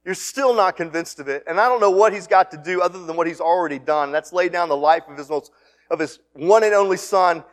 You're 0.05 0.15
still 0.15 0.53
not 0.55 0.77
convinced 0.77 1.21
of 1.21 1.29
it. 1.29 1.45
And 1.47 1.61
I 1.61 1.69
don't 1.69 1.81
know 1.81 1.91
what 1.91 2.13
he's 2.13 2.27
got 2.27 2.51
to 2.51 2.57
do 2.57 2.83
other 2.83 3.05
than 3.05 3.17
what 3.17 3.29
he's 3.29 3.41
already 3.41 3.79
done. 3.79 4.11
That's 4.11 4.33
laid 4.33 4.53
down 4.53 4.69
the 4.69 4.77
life 4.77 5.05
of 5.09 5.17
his 5.17 5.31
most, 5.31 5.53
of 5.91 6.01
his 6.01 6.19
one 6.33 6.65
and 6.65 6.75
only 6.75 6.97
son 6.97 7.45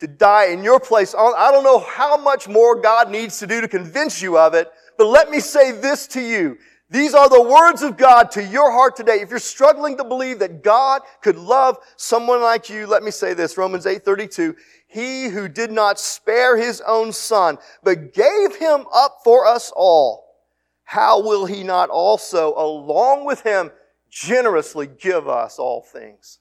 to 0.00 0.06
die 0.06 0.46
in 0.46 0.62
your 0.62 0.80
place. 0.80 1.14
I 1.14 1.50
don't 1.52 1.64
know 1.64 1.78
how 1.78 2.16
much 2.16 2.48
more 2.48 2.80
God 2.80 3.10
needs 3.10 3.38
to 3.38 3.46
do 3.46 3.60
to 3.60 3.68
convince 3.68 4.20
you 4.20 4.38
of 4.38 4.54
it, 4.54 4.70
but 4.98 5.06
let 5.06 5.30
me 5.30 5.40
say 5.40 5.72
this 5.72 6.06
to 6.08 6.20
you. 6.20 6.58
These 6.90 7.14
are 7.14 7.28
the 7.28 7.42
words 7.42 7.82
of 7.82 7.96
God 7.96 8.30
to 8.32 8.44
your 8.44 8.70
heart 8.70 8.94
today. 8.94 9.20
If 9.20 9.30
you're 9.30 9.38
struggling 9.38 9.96
to 9.96 10.04
believe 10.04 10.38
that 10.40 10.62
God 10.62 11.02
could 11.22 11.36
love 11.36 11.78
someone 11.96 12.42
like 12.42 12.68
you, 12.68 12.86
let 12.86 13.02
me 13.02 13.10
say 13.10 13.34
this, 13.34 13.56
Romans 13.56 13.86
8:32. 13.86 14.54
He 14.86 15.28
who 15.28 15.48
did 15.48 15.72
not 15.72 15.98
spare 15.98 16.56
his 16.56 16.80
own 16.82 17.12
son, 17.12 17.58
but 17.82 18.12
gave 18.12 18.56
him 18.56 18.86
up 18.94 19.20
for 19.24 19.46
us 19.46 19.72
all, 19.74 20.36
how 20.84 21.20
will 21.20 21.46
he 21.46 21.64
not 21.64 21.88
also, 21.90 22.54
along 22.56 23.24
with 23.24 23.40
him, 23.40 23.72
generously 24.10 24.86
give 24.86 25.26
us 25.26 25.58
all 25.58 25.82
things? 25.82 26.38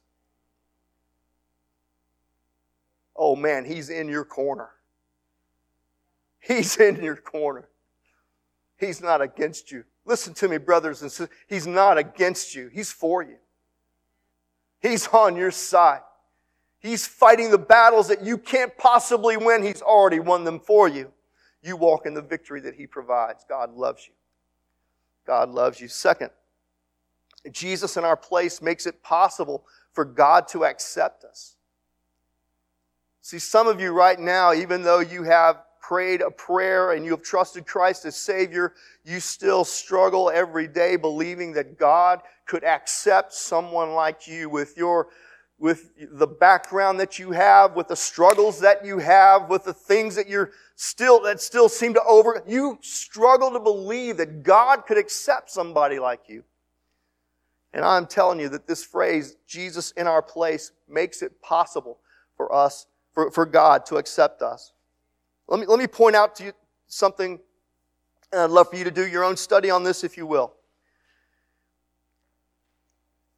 Oh 3.15 3.35
man, 3.35 3.65
he's 3.65 3.89
in 3.89 4.07
your 4.07 4.25
corner. 4.25 4.69
He's 6.39 6.77
in 6.77 7.03
your 7.03 7.15
corner. 7.15 7.69
He's 8.77 9.01
not 9.01 9.21
against 9.21 9.71
you. 9.71 9.85
Listen 10.05 10.33
to 10.35 10.47
me, 10.47 10.57
brothers 10.57 11.01
and 11.01 11.11
sisters. 11.11 11.35
He's 11.47 11.65
not 11.65 11.97
against 11.97 12.53
you. 12.55 12.67
He's 12.67 12.91
for 12.91 13.21
you. 13.21 13.37
He's 14.81 15.07
on 15.07 15.37
your 15.37 15.51
side. 15.51 16.01
He's 16.79 17.07
fighting 17.07 17.49
the 17.49 17.57
battles 17.57 18.09
that 18.09 18.25
you 18.25 18.37
can't 18.37 18.77
possibly 18.77 19.37
win. 19.37 19.63
He's 19.63 19.81
already 19.81 20.19
won 20.19 20.43
them 20.43 20.59
for 20.59 20.89
you. 20.89 21.11
You 21.61 21.77
walk 21.77 22.05
in 22.05 22.13
the 22.13 22.21
victory 22.21 22.59
that 22.61 22.75
He 22.75 22.85
provides. 22.85 23.45
God 23.47 23.73
loves 23.73 24.05
you. 24.05 24.13
God 25.25 25.49
loves 25.49 25.79
you. 25.79 25.87
Second, 25.87 26.29
Jesus 27.51 27.95
in 27.95 28.03
our 28.03 28.17
place 28.17 28.61
makes 28.61 28.85
it 28.85 29.01
possible 29.01 29.65
for 29.93 30.03
God 30.03 30.49
to 30.49 30.65
accept 30.65 31.23
us. 31.23 31.55
See, 33.23 33.39
some 33.39 33.67
of 33.67 33.79
you 33.79 33.93
right 33.93 34.19
now, 34.19 34.53
even 34.53 34.83
though 34.83 34.99
you 34.99 35.23
have 35.23 35.63
prayed 35.79 36.19
a 36.19 36.29
prayer 36.29 36.91
and 36.91 37.05
you 37.05 37.11
have 37.11 37.23
trusted 37.23 37.65
Christ 37.65 38.03
as 38.03 38.17
Savior, 38.17 38.73
you 39.05 39.21
still 39.21 39.63
struggle 39.63 40.29
every 40.29 40.67
day 40.67 40.97
believing 40.97 41.53
that 41.53 41.79
God 41.79 42.19
could 42.45 42.65
accept 42.65 43.33
someone 43.33 43.93
like 43.93 44.27
you 44.27 44.49
with 44.49 44.75
your 44.75 45.07
with 45.57 45.91
the 45.97 46.27
background 46.27 46.99
that 46.99 47.17
you 47.17 47.31
have, 47.31 47.77
with 47.77 47.87
the 47.87 47.95
struggles 47.95 48.59
that 48.59 48.85
you 48.85 48.97
have, 48.97 49.49
with 49.49 49.63
the 49.63 49.73
things 49.73 50.15
that 50.15 50.27
you're 50.27 50.51
still, 50.75 51.21
that 51.21 51.39
still 51.39 51.69
seem 51.69 51.93
to 51.93 52.03
over, 52.03 52.43
you 52.45 52.77
struggle 52.81 53.51
to 53.51 53.59
believe 53.61 54.17
that 54.17 54.43
God 54.43 54.85
could 54.85 54.97
accept 54.97 55.49
somebody 55.49 55.99
like 55.99 56.27
you. 56.27 56.43
And 57.71 57.85
I'm 57.85 58.07
telling 58.07 58.41
you 58.41 58.49
that 58.49 58.67
this 58.67 58.83
phrase, 58.83 59.37
Jesus 59.47 59.91
in 59.91 60.05
our 60.05 60.21
place, 60.21 60.73
makes 60.89 61.21
it 61.21 61.41
possible 61.41 61.99
for 62.35 62.53
us, 62.53 62.87
for, 63.13 63.31
for 63.31 63.45
God 63.45 63.85
to 63.87 63.97
accept 63.97 64.41
us. 64.41 64.73
Let 65.47 65.59
me, 65.59 65.65
let 65.65 65.79
me 65.79 65.87
point 65.87 66.15
out 66.15 66.35
to 66.37 66.45
you 66.45 66.53
something, 66.87 67.39
and 68.31 68.41
I'd 68.41 68.49
love 68.49 68.69
for 68.69 68.75
you 68.75 68.83
to 68.83 68.91
do 68.91 69.07
your 69.07 69.23
own 69.23 69.37
study 69.37 69.69
on 69.69 69.83
this 69.83 70.03
if 70.03 70.17
you 70.17 70.25
will. 70.25 70.53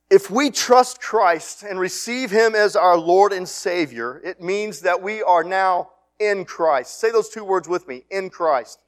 If 0.10 0.30
we 0.30 0.52
trust 0.52 1.02
Christ 1.02 1.64
and 1.64 1.80
receive 1.80 2.30
Him 2.30 2.54
as 2.54 2.76
our 2.76 2.98
Lord 2.98 3.34
and 3.34 3.50
Savior, 3.50 4.22
it 4.24 4.40
means 4.42 4.82
that 4.82 5.02
we 5.02 5.24
are 5.24 5.44
now 5.44 5.90
in 6.20 6.46
Christ. 6.46 7.00
Say 7.00 7.12
those 7.12 7.30
two 7.30 7.44
words 7.44 7.68
with 7.68 7.88
me. 7.88 8.04
In 8.12 8.30
Christ. 8.30 8.80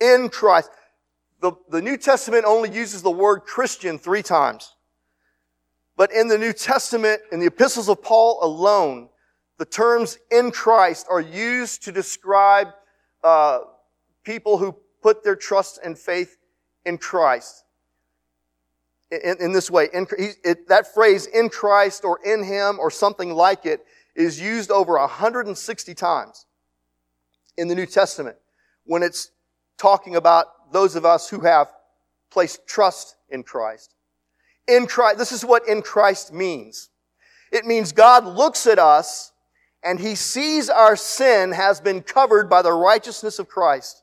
In 0.00 0.28
Christ. 0.28 0.70
The, 1.40 1.52
the 1.70 1.80
New 1.80 1.96
Testament 1.96 2.44
only 2.46 2.70
uses 2.70 3.02
the 3.02 3.10
word 3.10 3.40
Christian 3.40 3.96
three 3.96 4.22
times. 4.22 4.74
But 5.96 6.12
in 6.12 6.26
the 6.26 6.38
New 6.38 6.52
Testament, 6.52 7.20
in 7.30 7.38
the 7.38 7.46
epistles 7.46 7.88
of 7.88 8.02
Paul 8.02 8.38
alone, 8.42 9.08
the 9.58 9.64
terms 9.64 10.18
in 10.30 10.50
Christ 10.50 11.06
are 11.10 11.20
used 11.20 11.84
to 11.84 11.92
describe 11.92 12.68
uh, 13.22 13.60
people 14.24 14.58
who 14.58 14.76
put 15.02 15.24
their 15.24 15.36
trust 15.36 15.80
and 15.84 15.98
faith 15.98 16.38
in 16.86 16.98
Christ 16.98 17.64
in, 19.10 19.36
in 19.40 19.52
this 19.52 19.70
way. 19.70 19.88
In, 19.92 20.06
it, 20.18 20.68
that 20.68 20.92
phrase, 20.92 21.26
in 21.26 21.48
Christ 21.48 22.04
or 22.04 22.20
in 22.24 22.42
Him 22.42 22.78
or 22.78 22.90
something 22.90 23.34
like 23.34 23.66
it, 23.66 23.84
is 24.14 24.40
used 24.40 24.70
over 24.70 24.98
160 24.98 25.94
times 25.94 26.46
in 27.56 27.68
the 27.68 27.74
New 27.74 27.86
Testament 27.86 28.36
when 28.84 29.02
it's 29.02 29.30
talking 29.76 30.16
about 30.16 30.72
those 30.72 30.96
of 30.96 31.04
us 31.04 31.28
who 31.28 31.40
have 31.40 31.68
placed 32.30 32.66
trust 32.66 33.16
in 33.30 33.42
Christ. 33.42 33.94
In 34.66 34.86
Christ, 34.86 35.18
this 35.18 35.32
is 35.32 35.44
what 35.44 35.66
in 35.68 35.82
Christ 35.82 36.32
means. 36.32 36.90
It 37.52 37.64
means 37.64 37.92
God 37.92 38.26
looks 38.26 38.66
at 38.66 38.78
us 38.78 39.32
and 39.82 40.00
he 40.00 40.14
sees 40.14 40.68
our 40.68 40.96
sin 40.96 41.52
has 41.52 41.80
been 41.80 42.02
covered 42.02 42.50
by 42.50 42.62
the 42.62 42.72
righteousness 42.72 43.38
of 43.38 43.48
Christ. 43.48 44.02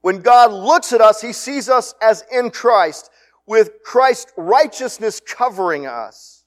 When 0.00 0.20
God 0.20 0.52
looks 0.52 0.92
at 0.92 1.00
us, 1.00 1.20
he 1.20 1.32
sees 1.32 1.68
us 1.68 1.94
as 2.00 2.24
in 2.30 2.50
Christ, 2.50 3.10
with 3.46 3.82
Christ's 3.84 4.32
righteousness 4.36 5.20
covering 5.20 5.86
us. 5.86 6.44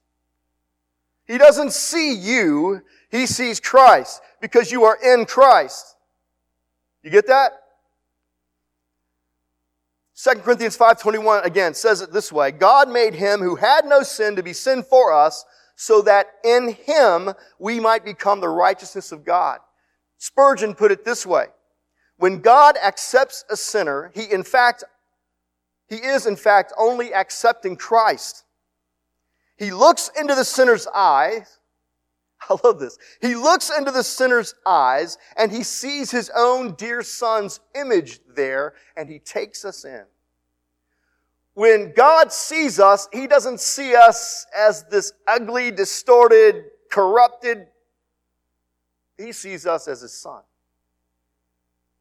He 1.26 1.38
doesn't 1.38 1.74
see 1.74 2.14
you, 2.14 2.82
he 3.10 3.26
sees 3.26 3.60
Christ 3.60 4.22
because 4.42 4.72
you 4.72 4.84
are 4.86 4.98
in 5.04 5.26
Christ. 5.26 5.96
You 7.04 7.12
get 7.12 7.28
that? 7.28 7.52
2 10.16 10.42
Corinthians 10.42 10.76
5:21 10.76 11.46
again 11.46 11.74
says 11.74 12.02
it 12.02 12.12
this 12.12 12.32
way, 12.32 12.52
God 12.52 12.90
made 12.90 13.14
him 13.14 13.40
who 13.40 13.56
had 13.56 13.86
no 13.86 14.02
sin 14.02 14.36
to 14.36 14.44
be 14.44 14.54
sin 14.54 14.84
for 14.84 15.14
us 15.14 15.46
so 15.78 16.02
that 16.02 16.26
in 16.44 16.70
him 16.70 17.30
we 17.60 17.80
might 17.80 18.04
become 18.04 18.42
the 18.42 18.50
righteousness 18.50 19.12
of 19.12 19.24
God. 19.24 19.60
Spurgeon 20.18 20.74
put 20.74 20.92
it 20.92 21.06
this 21.06 21.26
way, 21.26 21.46
when 22.18 22.40
God 22.42 22.78
accepts 22.84 23.46
a 23.50 23.56
sinner, 23.56 24.12
he 24.14 24.24
in 24.24 24.44
fact 24.44 24.84
he 25.88 25.98
is 25.98 26.26
in 26.26 26.36
fact 26.36 26.74
only 26.78 27.14
accepting 27.14 27.78
Christ. 27.78 28.44
He 29.56 29.72
looks 29.72 30.10
into 30.20 30.34
the 30.34 30.44
sinner's 30.44 30.88
eyes. 30.88 31.60
I 32.50 32.58
love 32.64 32.80
this. 32.80 32.98
He 33.22 33.36
looks 33.36 33.70
into 33.76 33.92
the 33.92 34.04
sinner's 34.04 34.56
eyes 34.66 35.20
and 35.38 35.52
he 35.52 35.62
sees 35.62 36.10
his 36.10 36.32
own 36.36 36.74
dear 36.74 37.04
son's 37.04 37.60
image 37.76 38.20
there 38.28 38.74
and 38.98 39.08
he 39.08 39.20
takes 39.20 39.64
us 39.64 39.86
in. 39.86 40.06
When 41.58 41.92
God 41.92 42.32
sees 42.32 42.80
us, 42.80 43.08
He 43.12 43.26
doesn't 43.26 43.60
see 43.60 43.96
us 43.96 44.46
as 44.56 44.84
this 44.92 45.12
ugly, 45.28 45.72
distorted, 45.72 46.66
corrupted. 46.92 47.66
He 49.18 49.32
sees 49.32 49.66
us 49.66 49.88
as 49.88 50.02
His 50.02 50.14
Son. 50.14 50.44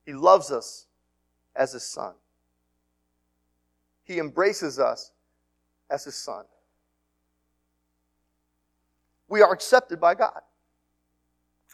He 0.04 0.12
loves 0.12 0.52
us 0.52 0.84
as 1.54 1.72
His 1.72 1.84
Son. 1.84 2.12
He 4.04 4.18
embraces 4.18 4.78
us 4.78 5.10
as 5.88 6.04
His 6.04 6.16
Son. 6.16 6.44
We 9.26 9.40
are 9.40 9.54
accepted 9.54 9.98
by 9.98 10.16
God. 10.16 10.42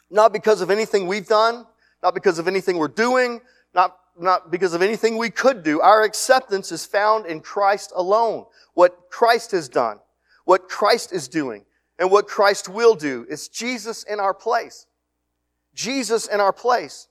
Not 0.08 0.32
because 0.32 0.60
of 0.60 0.70
anything 0.70 1.08
we've 1.08 1.26
done, 1.26 1.66
not 2.00 2.14
because 2.14 2.38
of 2.38 2.46
anything 2.46 2.78
we're 2.78 2.86
doing, 2.86 3.40
not 3.74 3.96
not 4.18 4.50
because 4.50 4.74
of 4.74 4.82
anything 4.82 5.16
we 5.16 5.30
could 5.30 5.62
do. 5.62 5.80
Our 5.80 6.02
acceptance 6.02 6.72
is 6.72 6.84
found 6.84 7.26
in 7.26 7.40
Christ 7.40 7.92
alone. 7.94 8.46
What 8.74 9.10
Christ 9.10 9.52
has 9.52 9.68
done, 9.68 9.98
what 10.44 10.68
Christ 10.68 11.12
is 11.12 11.28
doing, 11.28 11.64
and 11.98 12.10
what 12.10 12.26
Christ 12.26 12.68
will 12.68 12.94
do. 12.94 13.26
It's 13.28 13.48
Jesus 13.48 14.02
in 14.04 14.20
our 14.20 14.34
place. 14.34 14.86
Jesus 15.74 16.26
in 16.26 16.40
our 16.40 16.52
place. 16.52 17.08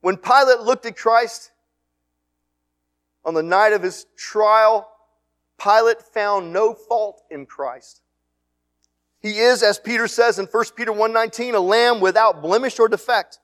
When 0.00 0.16
Pilate 0.16 0.60
looked 0.60 0.86
at 0.86 0.96
Christ 0.96 1.50
on 3.24 3.34
the 3.34 3.42
night 3.42 3.72
of 3.72 3.82
his 3.82 4.06
trial, 4.16 4.88
Pilate 5.58 6.02
found 6.02 6.52
no 6.52 6.74
fault 6.74 7.22
in 7.30 7.46
Christ. 7.46 8.02
He 9.20 9.38
is, 9.38 9.62
as 9.62 9.78
Peter 9.78 10.06
says 10.06 10.38
in 10.38 10.46
1 10.46 10.64
Peter 10.76 10.92
1.19, 10.92 11.54
a 11.54 11.58
lamb 11.58 12.00
without 12.00 12.42
blemish 12.42 12.78
or 12.78 12.88
defect. 12.88 13.40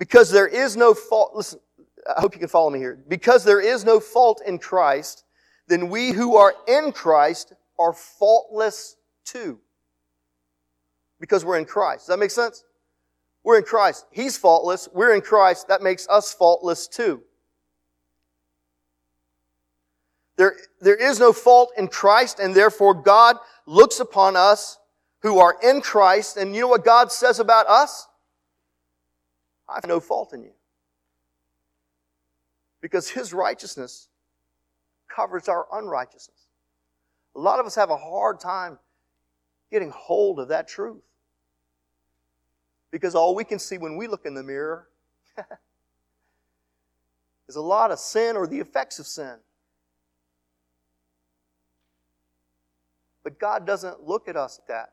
Because 0.00 0.30
there 0.30 0.48
is 0.48 0.78
no 0.78 0.94
fault, 0.94 1.32
listen, 1.34 1.60
I 2.08 2.22
hope 2.22 2.34
you 2.34 2.40
can 2.40 2.48
follow 2.48 2.70
me 2.70 2.78
here. 2.78 2.98
Because 3.06 3.44
there 3.44 3.60
is 3.60 3.84
no 3.84 4.00
fault 4.00 4.40
in 4.46 4.58
Christ, 4.58 5.24
then 5.68 5.90
we 5.90 6.12
who 6.12 6.36
are 6.36 6.54
in 6.66 6.90
Christ 6.90 7.52
are 7.78 7.92
faultless 7.92 8.96
too. 9.26 9.60
Because 11.20 11.44
we're 11.44 11.58
in 11.58 11.66
Christ. 11.66 12.06
Does 12.06 12.14
that 12.14 12.18
make 12.18 12.30
sense? 12.30 12.64
We're 13.44 13.58
in 13.58 13.62
Christ. 13.62 14.06
He's 14.10 14.38
faultless. 14.38 14.88
We're 14.90 15.14
in 15.14 15.20
Christ. 15.20 15.68
That 15.68 15.82
makes 15.82 16.08
us 16.08 16.32
faultless 16.32 16.88
too. 16.88 17.22
There, 20.36 20.56
there 20.80 20.96
is 20.96 21.20
no 21.20 21.34
fault 21.34 21.72
in 21.76 21.88
Christ, 21.88 22.40
and 22.40 22.54
therefore 22.54 22.94
God 22.94 23.36
looks 23.66 24.00
upon 24.00 24.34
us 24.34 24.78
who 25.20 25.38
are 25.38 25.58
in 25.62 25.82
Christ. 25.82 26.38
And 26.38 26.54
you 26.54 26.62
know 26.62 26.68
what 26.68 26.86
God 26.86 27.12
says 27.12 27.38
about 27.38 27.66
us? 27.66 28.06
I 29.70 29.76
have 29.76 29.86
no 29.86 30.00
fault 30.00 30.32
in 30.32 30.42
you. 30.42 30.52
Because 32.80 33.08
his 33.08 33.32
righteousness 33.32 34.08
covers 35.14 35.48
our 35.48 35.66
unrighteousness. 35.72 36.46
A 37.36 37.38
lot 37.38 37.60
of 37.60 37.66
us 37.66 37.74
have 37.76 37.90
a 37.90 37.96
hard 37.96 38.40
time 38.40 38.78
getting 39.70 39.90
hold 39.90 40.40
of 40.40 40.48
that 40.48 40.66
truth. 40.66 41.02
Because 42.90 43.14
all 43.14 43.34
we 43.34 43.44
can 43.44 43.58
see 43.60 43.78
when 43.78 43.96
we 43.96 44.08
look 44.08 44.26
in 44.26 44.34
the 44.34 44.42
mirror 44.42 44.88
is 47.48 47.54
a 47.54 47.60
lot 47.60 47.92
of 47.92 48.00
sin 48.00 48.36
or 48.36 48.48
the 48.48 48.58
effects 48.58 48.98
of 48.98 49.06
sin. 49.06 49.36
But 53.22 53.38
God 53.38 53.66
doesn't 53.66 54.02
look 54.02 54.26
at 54.28 54.36
us 54.36 54.58
at 54.58 54.66
that. 54.66 54.92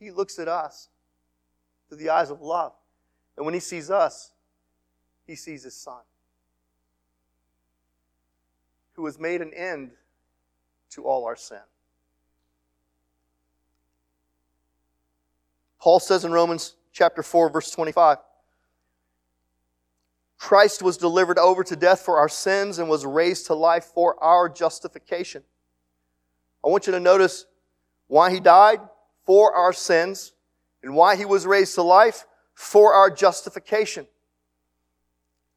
He 0.00 0.10
looks 0.10 0.40
at 0.40 0.48
us 0.48 0.88
through 1.92 2.02
the 2.02 2.08
eyes 2.08 2.30
of 2.30 2.40
love. 2.40 2.72
And 3.36 3.44
when 3.44 3.52
he 3.52 3.60
sees 3.60 3.90
us, 3.90 4.32
he 5.26 5.34
sees 5.34 5.64
his 5.64 5.74
son, 5.74 6.00
who 8.94 9.04
has 9.04 9.18
made 9.18 9.42
an 9.42 9.52
end 9.52 9.90
to 10.92 11.04
all 11.04 11.26
our 11.26 11.36
sin. 11.36 11.60
Paul 15.78 16.00
says 16.00 16.24
in 16.24 16.32
Romans 16.32 16.76
chapter 16.94 17.22
4, 17.22 17.50
verse 17.50 17.70
25, 17.70 18.16
Christ 20.38 20.82
was 20.82 20.96
delivered 20.96 21.38
over 21.38 21.62
to 21.62 21.76
death 21.76 22.00
for 22.00 22.16
our 22.16 22.28
sins 22.30 22.78
and 22.78 22.88
was 22.88 23.04
raised 23.04 23.48
to 23.48 23.54
life 23.54 23.84
for 23.84 24.22
our 24.24 24.48
justification. 24.48 25.42
I 26.64 26.68
want 26.68 26.86
you 26.86 26.92
to 26.94 27.00
notice 27.00 27.44
why 28.06 28.30
he 28.30 28.40
died 28.40 28.80
for 29.26 29.54
our 29.54 29.74
sins 29.74 30.32
and 30.82 30.94
why 30.94 31.16
he 31.16 31.24
was 31.24 31.46
raised 31.46 31.74
to 31.76 31.82
life 31.82 32.24
for 32.54 32.92
our 32.94 33.10
justification. 33.10 34.06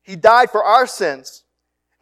He 0.02 0.16
died 0.16 0.52
for 0.52 0.64
our 0.64 0.88
sins 0.88 1.44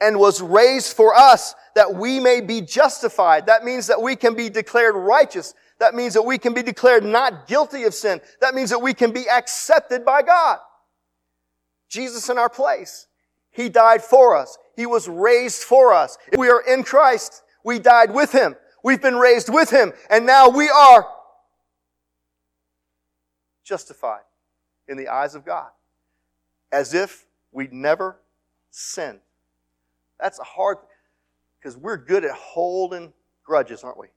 and 0.02 0.20
was 0.20 0.42
raised 0.42 0.96
for 0.96 1.16
us 1.16 1.56
that 1.76 1.96
we 1.96 2.20
may 2.20 2.42
be 2.42 2.62
justified. 2.62 3.46
That 3.46 3.64
means 3.64 3.88
that 3.88 4.02
we 4.02 4.16
can 4.16 4.36
be 4.36 4.50
declared 4.50 4.96
righteous. 4.96 5.54
That 5.80 5.96
means 5.96 6.14
that 6.14 6.22
we 6.22 6.38
can 6.38 6.54
be 6.54 6.62
declared 6.62 7.04
not 7.04 7.48
guilty 7.48 7.84
of 7.84 7.94
sin. 7.94 8.20
That 8.42 8.54
means 8.54 8.70
that 8.70 8.80
we 8.80 8.94
can 8.94 9.12
be 9.12 9.30
accepted 9.30 10.04
by 10.04 10.22
God. 10.22 10.60
Jesus 11.90 12.30
in 12.30 12.38
our 12.38 12.50
place. 12.50 13.08
He 13.52 13.70
died 13.70 14.04
for 14.04 14.36
us. 14.36 14.58
He 14.76 14.86
was 14.86 15.08
raised 15.08 15.64
for 15.64 15.94
us. 15.94 16.18
If 16.32 16.40
we 16.40 16.50
are 16.50 16.62
in 16.62 16.84
Christ, 16.84 17.44
we 17.64 17.80
died 17.80 18.14
with 18.14 18.32
Him. 18.32 18.56
We've 18.84 19.02
been 19.02 19.16
raised 19.16 19.54
with 19.54 19.70
Him. 19.70 19.94
And 20.10 20.26
now 20.26 20.50
we 20.50 20.70
are 20.70 21.08
justified 23.63 24.21
in 24.88 24.97
the 24.97 25.08
eyes 25.08 25.36
of 25.36 25.45
God, 25.45 25.69
as 26.71 26.93
if 26.93 27.26
we'd 27.52 27.73
never 27.73 28.17
sinned. 28.71 29.19
That's 30.19 30.39
a 30.39 30.43
hard, 30.43 30.78
because 31.60 31.78
we're 31.78 31.97
good 31.97 32.26
at 32.26 32.32
holding 32.32 33.13
grudges, 33.43 33.84
aren't 33.84 33.99
we? 33.99 34.08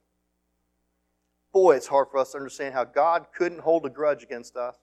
Boy, 1.52 1.76
it's 1.76 1.86
hard 1.86 2.08
for 2.10 2.18
us 2.18 2.32
to 2.32 2.38
understand 2.38 2.74
how 2.74 2.84
God 2.84 3.26
couldn't 3.34 3.60
hold 3.60 3.86
a 3.86 3.90
grudge 3.90 4.22
against 4.22 4.56
us. 4.56 4.76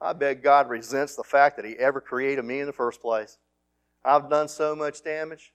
I 0.00 0.12
bet 0.12 0.42
God 0.42 0.68
resents 0.68 1.16
the 1.16 1.24
fact 1.24 1.56
that 1.56 1.64
He 1.64 1.72
ever 1.78 2.00
created 2.00 2.44
me 2.44 2.60
in 2.60 2.66
the 2.66 2.72
first 2.72 3.00
place. 3.00 3.38
I've 4.04 4.30
done 4.30 4.48
so 4.48 4.76
much 4.76 5.02
damage. 5.02 5.52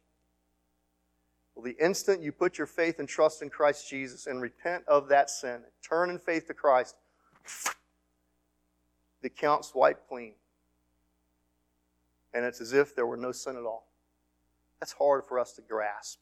Well, 1.56 1.64
the 1.64 1.78
instant 1.84 2.22
you 2.22 2.32
put 2.32 2.58
your 2.58 2.68
faith 2.68 3.00
and 3.00 3.08
trust 3.08 3.42
in 3.42 3.50
Christ 3.50 3.90
Jesus 3.90 4.28
and 4.28 4.42
repent 4.42 4.84
of 4.88 5.08
that 5.10 5.30
sin, 5.30 5.62
turn 5.88 6.10
in 6.10 6.20
faith 6.20 6.48
to 6.48 6.54
Christ, 6.54 6.96
the 9.24 9.28
account's 9.28 9.74
wiped 9.74 10.08
clean. 10.08 10.34
And 12.34 12.46
it's 12.46 12.62
as 12.62 12.74
if 12.74 12.94
there 12.94 13.08
were 13.08 13.18
no 13.18 13.32
sin 13.32 13.56
at 13.56 13.64
all. 13.64 13.88
That's 14.80 14.92
hard 14.92 15.26
for 15.26 15.40
us 15.40 15.54
to 15.54 15.62
grasp. 15.62 16.20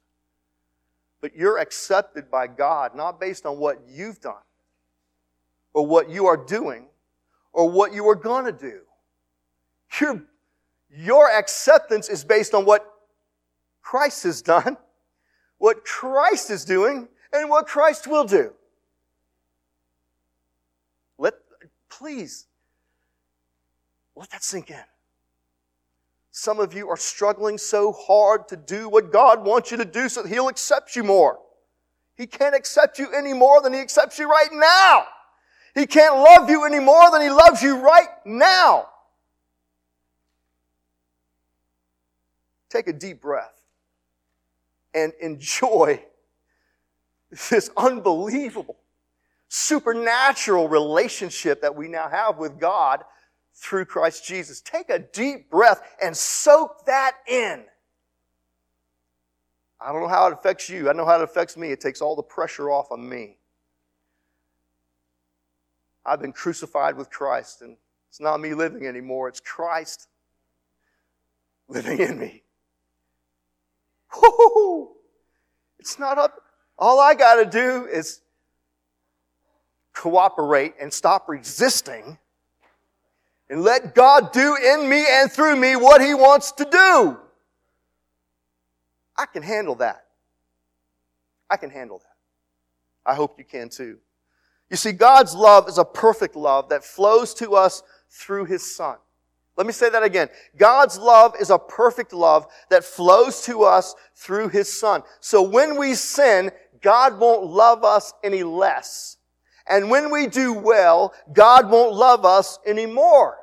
But 1.20 1.36
you're 1.36 1.58
accepted 1.58 2.30
by 2.30 2.48
God 2.48 2.96
not 2.96 3.20
based 3.20 3.46
on 3.46 3.58
what 3.58 3.82
you've 3.90 4.22
done 4.22 4.44
or 5.74 5.86
what 5.86 6.10
you 6.10 6.28
are 6.28 6.38
doing 6.38 6.88
or 7.54 7.70
what 7.70 7.94
you 7.94 8.08
are 8.08 8.16
going 8.16 8.46
to 8.46 8.52
do. 8.52 8.82
Your, 10.00 10.24
your 10.96 11.32
acceptance 11.32 12.08
is 12.08 12.24
based 12.24 12.54
on 12.54 12.66
what 12.66 12.86
Christ 13.82 14.24
has 14.24 14.42
done, 14.42 14.78
what 15.58 15.84
Christ 15.84 16.52
is 16.52 16.66
doing, 16.66 17.08
and 17.34 17.50
what 17.50 17.66
Christ 17.66 18.06
will 18.06 18.26
do. 18.26 18.54
Let, 21.18 21.34
please, 21.90 22.46
let 24.16 24.30
that 24.32 24.44
sink 24.44 24.70
in. 24.70 24.84
Some 26.32 26.60
of 26.60 26.74
you 26.74 26.88
are 26.90 26.98
struggling 26.98 27.58
so 27.58 27.92
hard 27.92 28.48
to 28.50 28.56
do 28.56 28.88
what 28.88 29.12
God 29.12 29.46
wants 29.46 29.72
you 29.72 29.78
to 29.78 29.86
do 29.86 30.08
so 30.08 30.24
that 30.24 30.30
He'll 30.30 30.48
accept 30.48 30.96
you 30.96 31.04
more. 31.04 31.40
He 32.16 32.28
can't 32.28 32.56
accept 32.56 33.00
you 33.00 33.12
any 33.14 33.34
more 33.34 33.62
than 33.62 33.74
he 33.74 33.80
accepts 33.80 34.20
you 34.20 34.30
right 34.30 34.50
now. 34.52 35.06
He 35.74 35.88
can't 35.88 36.18
love 36.18 36.50
you 36.50 36.66
any 36.66 36.80
more 36.80 37.10
than 37.10 37.22
he 37.22 37.30
loves 37.30 37.64
you 37.64 37.80
right 37.80 38.10
now. 38.26 38.90
Take 42.70 42.88
a 42.88 42.94
deep 42.94 43.22
breath 43.22 43.60
and 44.94 45.14
enjoy 45.20 46.04
this 47.50 47.72
unbelievable, 47.76 48.78
supernatural 49.48 50.68
relationship 50.68 51.62
that 51.62 51.76
we 51.76 51.88
now 51.88 52.08
have 52.08 52.38
with 52.38 52.60
God 52.60 53.04
through 53.62 53.86
Christ 53.86 54.26
Jesus. 54.26 54.60
Take 54.60 54.90
a 54.90 54.98
deep 54.98 55.52
breath 55.52 55.84
and 56.02 56.18
soak 56.18 56.86
that 56.88 57.18
in. 57.28 57.64
I 59.80 59.92
don't 59.92 60.02
know 60.02 60.08
how 60.08 60.28
it 60.28 60.34
affects 60.34 60.68
you. 60.68 60.90
I 60.90 60.94
know 60.94 61.06
how 61.06 61.20
it 61.20 61.24
affects 61.24 61.56
me. 61.56 61.72
It 61.72 61.80
takes 61.80 62.02
all 62.02 62.16
the 62.16 62.24
pressure 62.24 62.72
off 62.72 62.92
of 62.92 63.00
me. 63.00 63.38
I've 66.04 66.20
been 66.20 66.34
crucified 66.34 66.98
with 66.98 67.12
Christ, 67.12 67.62
and 67.62 67.78
it's 68.10 68.20
not 68.20 68.40
me 68.40 68.56
living 68.56 68.88
anymore. 68.88 69.28
It's 69.28 69.40
Christ 69.40 70.08
living 71.68 72.00
in 72.00 72.18
me. 72.18 72.42
Woo-hoo! 74.16 74.96
It's 75.78 76.00
not 76.00 76.18
up. 76.18 76.42
All 76.80 77.00
I 77.00 77.14
got 77.14 77.36
to 77.36 77.46
do 77.46 77.86
is 77.86 78.22
cooperate 79.94 80.74
and 80.82 80.92
stop 80.92 81.30
resisting 81.30 82.18
and 83.52 83.64
let 83.64 83.94
God 83.94 84.32
do 84.32 84.56
in 84.56 84.88
me 84.88 85.06
and 85.08 85.30
through 85.30 85.58
me 85.58 85.76
what 85.76 86.02
He 86.02 86.14
wants 86.14 86.54
to 86.54 86.64
do. 86.64 87.18
I 89.18 89.26
can 89.26 89.44
handle 89.44 89.76
that. 89.76 90.06
I 91.50 91.58
can 91.58 91.70
handle 91.70 92.00
that. 92.00 93.12
I 93.12 93.14
hope 93.14 93.38
you 93.38 93.44
can 93.44 93.68
too. 93.68 93.98
You 94.70 94.78
see, 94.78 94.94
God's 94.94 95.36
love 95.36 95.68
is 95.68 95.78
a 95.78 95.84
perfect 95.84 96.38
love 96.38 96.70
that 96.70 96.86
flows 96.86 97.34
to 97.36 97.56
us 97.56 97.84
through 98.10 98.46
His 98.46 98.74
Son. 98.74 98.96
Let 99.58 99.68
me 99.68 99.74
say 99.74 99.90
that 99.90 100.02
again. 100.02 100.30
God's 100.56 100.98
love 100.98 101.36
is 101.38 101.50
a 101.50 101.60
perfect 101.60 102.14
love 102.14 102.48
that 102.70 102.86
flows 102.86 103.42
to 103.42 103.64
us 103.64 103.96
through 104.16 104.48
His 104.48 104.72
Son. 104.80 105.04
So 105.20 105.42
when 105.42 105.78
we 105.78 105.96
sin, 105.96 106.52
God 106.82 107.20
won't 107.20 107.48
love 107.48 107.84
us 107.84 108.14
any 108.24 108.44
less. 108.44 109.18
And 109.70 109.90
when 109.90 110.10
we 110.10 110.28
do 110.28 110.54
well, 110.54 111.14
God 111.34 111.70
won't 111.70 111.94
love 111.94 112.24
us 112.24 112.58
anymore. 112.66 113.41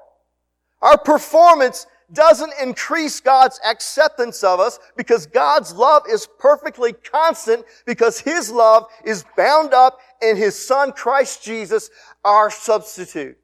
Our 0.80 0.98
performance 0.98 1.86
doesn't 2.12 2.52
increase 2.62 3.20
God's 3.20 3.60
acceptance 3.68 4.42
of 4.42 4.60
us 4.60 4.78
because 4.96 5.26
God's 5.26 5.74
love 5.74 6.04
is 6.08 6.28
perfectly 6.38 6.92
constant 6.92 7.64
because 7.84 8.18
His 8.18 8.50
love 8.50 8.86
is 9.04 9.24
bound 9.36 9.74
up 9.74 10.00
in 10.22 10.36
His 10.36 10.54
Son 10.58 10.92
Christ 10.92 11.42
Jesus, 11.42 11.90
our 12.24 12.50
substitute. 12.50 13.36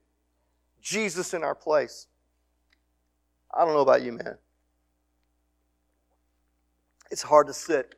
Jesus 0.81 1.35
in 1.35 1.43
our 1.43 1.55
place. 1.55 2.07
I 3.53 3.65
don't 3.65 3.75
know 3.75 3.81
about 3.81 4.03
you, 4.03 4.13
man. 4.13 4.37
It's 7.11 7.23
hard 7.23 7.47
to 7.47 7.55
sit 7.55 7.95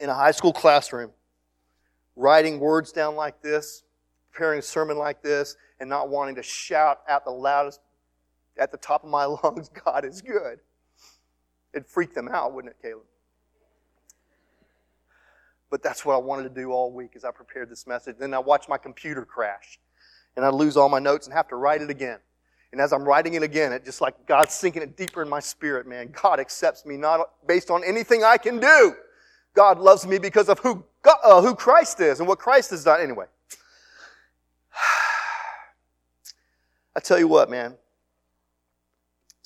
in 0.00 0.08
a 0.08 0.14
high 0.14 0.30
school 0.30 0.52
classroom 0.52 1.10
writing 2.16 2.58
words 2.58 2.92
down 2.92 3.14
like 3.14 3.40
this, 3.42 3.82
preparing 4.32 4.58
a 4.58 4.62
sermon 4.62 4.96
like 4.96 5.22
this, 5.22 5.56
and 5.78 5.88
not 5.88 6.08
wanting 6.08 6.34
to 6.34 6.42
shout 6.42 7.00
at 7.08 7.24
the 7.24 7.30
loudest, 7.30 7.80
at 8.58 8.70
the 8.70 8.78
top 8.78 9.04
of 9.04 9.10
my 9.10 9.24
lungs, 9.44 9.68
God 9.68 10.04
is 10.04 10.22
good. 10.22 10.58
It'd 11.74 11.86
freak 11.86 12.14
them 12.14 12.28
out, 12.28 12.54
wouldn't 12.54 12.72
it, 12.72 12.82
Caleb? 12.82 13.04
But 15.70 15.82
that's 15.82 16.04
what 16.04 16.14
I 16.14 16.18
wanted 16.18 16.44
to 16.44 16.48
do 16.48 16.70
all 16.70 16.92
week 16.92 17.12
as 17.16 17.24
I 17.24 17.30
prepared 17.30 17.68
this 17.68 17.86
message. 17.86 18.16
Then 18.18 18.32
I 18.32 18.38
watched 18.38 18.68
my 18.68 18.78
computer 18.78 19.24
crash, 19.24 19.78
and 20.36 20.44
I 20.44 20.48
lose 20.48 20.76
all 20.76 20.88
my 20.88 21.00
notes 21.00 21.26
and 21.26 21.34
have 21.34 21.48
to 21.48 21.56
write 21.56 21.82
it 21.82 21.90
again. 21.90 22.18
And 22.72 22.80
as 22.80 22.92
I'm 22.92 23.04
writing 23.04 23.34
it 23.34 23.42
again, 23.42 23.72
it 23.72 23.84
just 23.84 24.00
like 24.00 24.26
God's 24.26 24.54
sinking 24.54 24.82
it 24.82 24.96
deeper 24.96 25.22
in 25.22 25.28
my 25.28 25.40
spirit, 25.40 25.86
man. 25.86 26.12
God 26.22 26.40
accepts 26.40 26.84
me 26.84 26.96
not 26.96 27.30
based 27.46 27.70
on 27.70 27.82
anything 27.84 28.24
I 28.24 28.36
can 28.36 28.60
do. 28.60 28.94
God 29.54 29.78
loves 29.78 30.06
me 30.06 30.18
because 30.18 30.48
of 30.48 30.58
who, 30.58 30.84
God, 31.02 31.16
uh, 31.24 31.40
who 31.40 31.54
Christ 31.54 32.00
is 32.00 32.20
and 32.20 32.28
what 32.28 32.38
Christ 32.38 32.70
has 32.70 32.84
done. 32.84 33.00
Anyway, 33.00 33.26
I 36.94 37.00
tell 37.00 37.18
you 37.18 37.28
what, 37.28 37.48
man. 37.50 37.76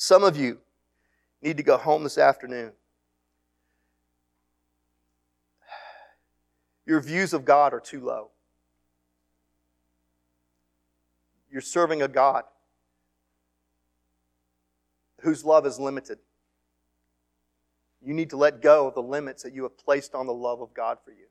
Some 0.03 0.25
of 0.25 0.35
you 0.35 0.57
need 1.43 1.59
to 1.59 1.63
go 1.63 1.77
home 1.77 2.05
this 2.05 2.17
afternoon. 2.17 2.73
Your 6.87 7.01
views 7.01 7.35
of 7.35 7.45
God 7.45 7.75
are 7.75 7.81
too 7.81 8.01
low. 8.01 8.31
You're 11.53 11.61
serving 11.61 12.01
a 12.01 12.09
God 12.09 12.45
whose 15.21 15.45
love 15.45 15.67
is 15.67 15.79
limited. 15.79 16.19
You 18.03 18.15
need 18.15 18.31
to 18.31 18.39
let 18.39 18.63
go 18.63 18.89
of 18.89 18.95
the 18.95 19.03
limits 19.03 19.43
that 19.43 19.53
you 19.53 19.65
have 19.65 19.77
placed 19.77 20.15
on 20.15 20.27
the 20.27 20.33
love 20.33 20.63
of 20.63 20.73
God 20.73 20.97
for 21.05 21.11
you. 21.11 21.27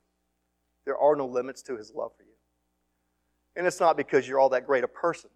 There 0.84 0.96
are 0.96 1.16
no 1.16 1.26
limits 1.26 1.60
to 1.62 1.76
his 1.76 1.92
love 1.92 2.12
for 2.16 2.22
you. 2.22 2.36
And 3.56 3.66
it's 3.66 3.80
not 3.80 3.96
because 3.96 4.28
you're 4.28 4.38
all 4.38 4.50
that 4.50 4.64
great 4.64 4.84
a 4.84 4.88
person, 4.88 5.30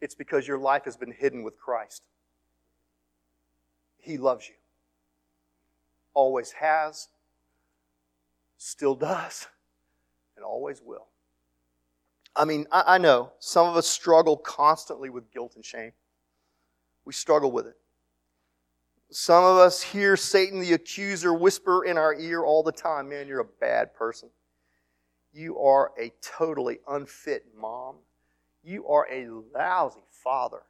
it's 0.00 0.14
because 0.14 0.46
your 0.46 0.58
life 0.58 0.84
has 0.84 0.96
been 0.96 1.12
hidden 1.12 1.42
with 1.42 1.58
Christ. 1.58 2.02
He 3.98 4.18
loves 4.18 4.48
you, 4.48 4.54
always 6.14 6.52
has, 6.52 7.08
still 8.56 8.94
does, 8.94 9.48
and 10.36 10.44
always 10.44 10.80
will. 10.80 11.08
I 12.36 12.44
mean, 12.44 12.66
I, 12.70 12.84
I 12.86 12.98
know 12.98 13.32
some 13.38 13.66
of 13.66 13.76
us 13.76 13.86
struggle 13.86 14.36
constantly 14.36 15.10
with 15.10 15.30
guilt 15.32 15.52
and 15.56 15.64
shame. 15.64 15.92
We 17.04 17.12
struggle 17.12 17.50
with 17.50 17.66
it. 17.66 17.76
Some 19.10 19.44
of 19.44 19.56
us 19.56 19.82
hear 19.82 20.16
Satan 20.16 20.60
the 20.60 20.72
accuser 20.72 21.32
whisper 21.32 21.84
in 21.84 21.96
our 21.96 22.14
ear 22.14 22.44
all 22.44 22.62
the 22.62 22.72
time 22.72 23.08
man, 23.08 23.28
you're 23.28 23.40
a 23.40 23.44
bad 23.44 23.94
person. 23.94 24.28
You 25.32 25.58
are 25.58 25.92
a 26.00 26.12
totally 26.22 26.80
unfit 26.88 27.44
mom. 27.58 27.96
You 28.66 28.84
are 28.88 29.06
a 29.08 29.28
lousy 29.54 30.00
father. 30.10 30.62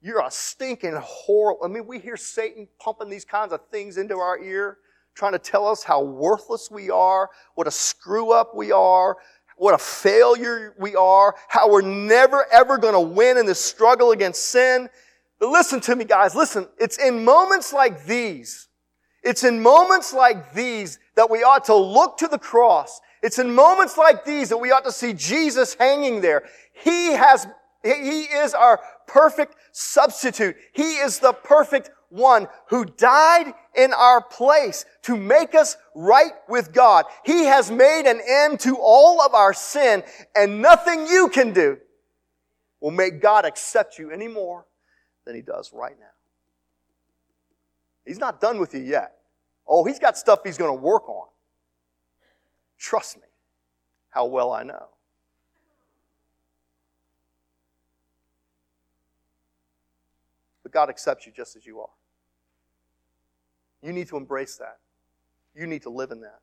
You're 0.00 0.24
a 0.24 0.30
stinking 0.30 0.98
horrible. 1.02 1.62
I 1.62 1.68
mean, 1.68 1.86
we 1.86 1.98
hear 1.98 2.16
Satan 2.16 2.66
pumping 2.80 3.10
these 3.10 3.26
kinds 3.26 3.52
of 3.52 3.60
things 3.70 3.98
into 3.98 4.16
our 4.16 4.38
ear, 4.38 4.78
trying 5.14 5.32
to 5.32 5.38
tell 5.38 5.66
us 5.66 5.82
how 5.82 6.02
worthless 6.02 6.70
we 6.70 6.88
are, 6.88 7.28
what 7.56 7.66
a 7.66 7.70
screw 7.70 8.32
up 8.32 8.54
we 8.56 8.72
are, 8.72 9.18
what 9.58 9.74
a 9.74 9.78
failure 9.78 10.74
we 10.78 10.96
are, 10.96 11.34
how 11.48 11.70
we're 11.70 11.82
never 11.82 12.46
ever 12.50 12.78
going 12.78 12.94
to 12.94 13.00
win 13.00 13.36
in 13.36 13.44
this 13.44 13.60
struggle 13.60 14.12
against 14.12 14.48
sin. 14.48 14.88
But 15.38 15.50
listen 15.50 15.80
to 15.82 15.96
me, 15.96 16.06
guys. 16.06 16.34
Listen. 16.34 16.68
It's 16.78 16.96
in 16.96 17.22
moments 17.22 17.74
like 17.74 18.06
these, 18.06 18.68
it's 19.22 19.44
in 19.44 19.60
moments 19.60 20.14
like 20.14 20.54
these 20.54 20.98
that 21.16 21.30
we 21.30 21.42
ought 21.42 21.66
to 21.66 21.74
look 21.74 22.16
to 22.18 22.28
the 22.28 22.38
cross. 22.38 23.02
It's 23.24 23.38
in 23.38 23.54
moments 23.54 23.96
like 23.96 24.26
these 24.26 24.50
that 24.50 24.58
we 24.58 24.70
ought 24.70 24.84
to 24.84 24.92
see 24.92 25.14
Jesus 25.14 25.72
hanging 25.80 26.20
there. 26.20 26.44
He 26.74 27.12
has, 27.12 27.46
He 27.82 28.24
is 28.24 28.52
our 28.52 28.78
perfect 29.06 29.56
substitute. 29.72 30.56
He 30.74 30.96
is 30.96 31.20
the 31.20 31.32
perfect 31.32 31.90
one 32.10 32.48
who 32.68 32.84
died 32.84 33.54
in 33.74 33.94
our 33.94 34.20
place 34.20 34.84
to 35.04 35.16
make 35.16 35.54
us 35.54 35.78
right 35.94 36.32
with 36.50 36.74
God. 36.74 37.06
He 37.24 37.44
has 37.44 37.70
made 37.70 38.02
an 38.06 38.20
end 38.28 38.60
to 38.60 38.76
all 38.78 39.22
of 39.22 39.32
our 39.32 39.54
sin 39.54 40.02
and 40.36 40.60
nothing 40.60 41.06
you 41.06 41.30
can 41.30 41.54
do 41.54 41.78
will 42.82 42.90
make 42.90 43.22
God 43.22 43.46
accept 43.46 43.98
you 43.98 44.10
any 44.10 44.28
more 44.28 44.66
than 45.24 45.34
he 45.34 45.40
does 45.40 45.72
right 45.72 45.98
now. 45.98 46.06
He's 48.04 48.18
not 48.18 48.38
done 48.38 48.60
with 48.60 48.74
you 48.74 48.80
yet. 48.80 49.14
Oh, 49.66 49.82
he's 49.82 49.98
got 49.98 50.18
stuff 50.18 50.40
he's 50.44 50.58
going 50.58 50.76
to 50.76 50.82
work 50.82 51.08
on. 51.08 51.28
Trust 52.84 53.16
me, 53.16 53.22
how 54.10 54.26
well 54.26 54.52
I 54.52 54.62
know. 54.62 54.88
But 60.62 60.70
God 60.70 60.90
accepts 60.90 61.24
you 61.24 61.32
just 61.34 61.56
as 61.56 61.64
you 61.64 61.80
are. 61.80 61.88
You 63.82 63.94
need 63.94 64.06
to 64.08 64.18
embrace 64.18 64.56
that. 64.56 64.80
You 65.56 65.66
need 65.66 65.80
to 65.84 65.88
live 65.88 66.10
in 66.10 66.20
that. 66.20 66.40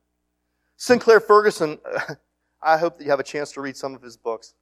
Sinclair 0.76 1.20
Ferguson, 1.20 1.78
I 2.60 2.76
hope 2.76 2.98
that 2.98 3.04
you 3.04 3.10
have 3.10 3.20
a 3.20 3.22
chance 3.22 3.52
to 3.52 3.60
read 3.60 3.76
some 3.76 3.94
of 3.94 4.02
his 4.02 4.16
books. 4.16 4.54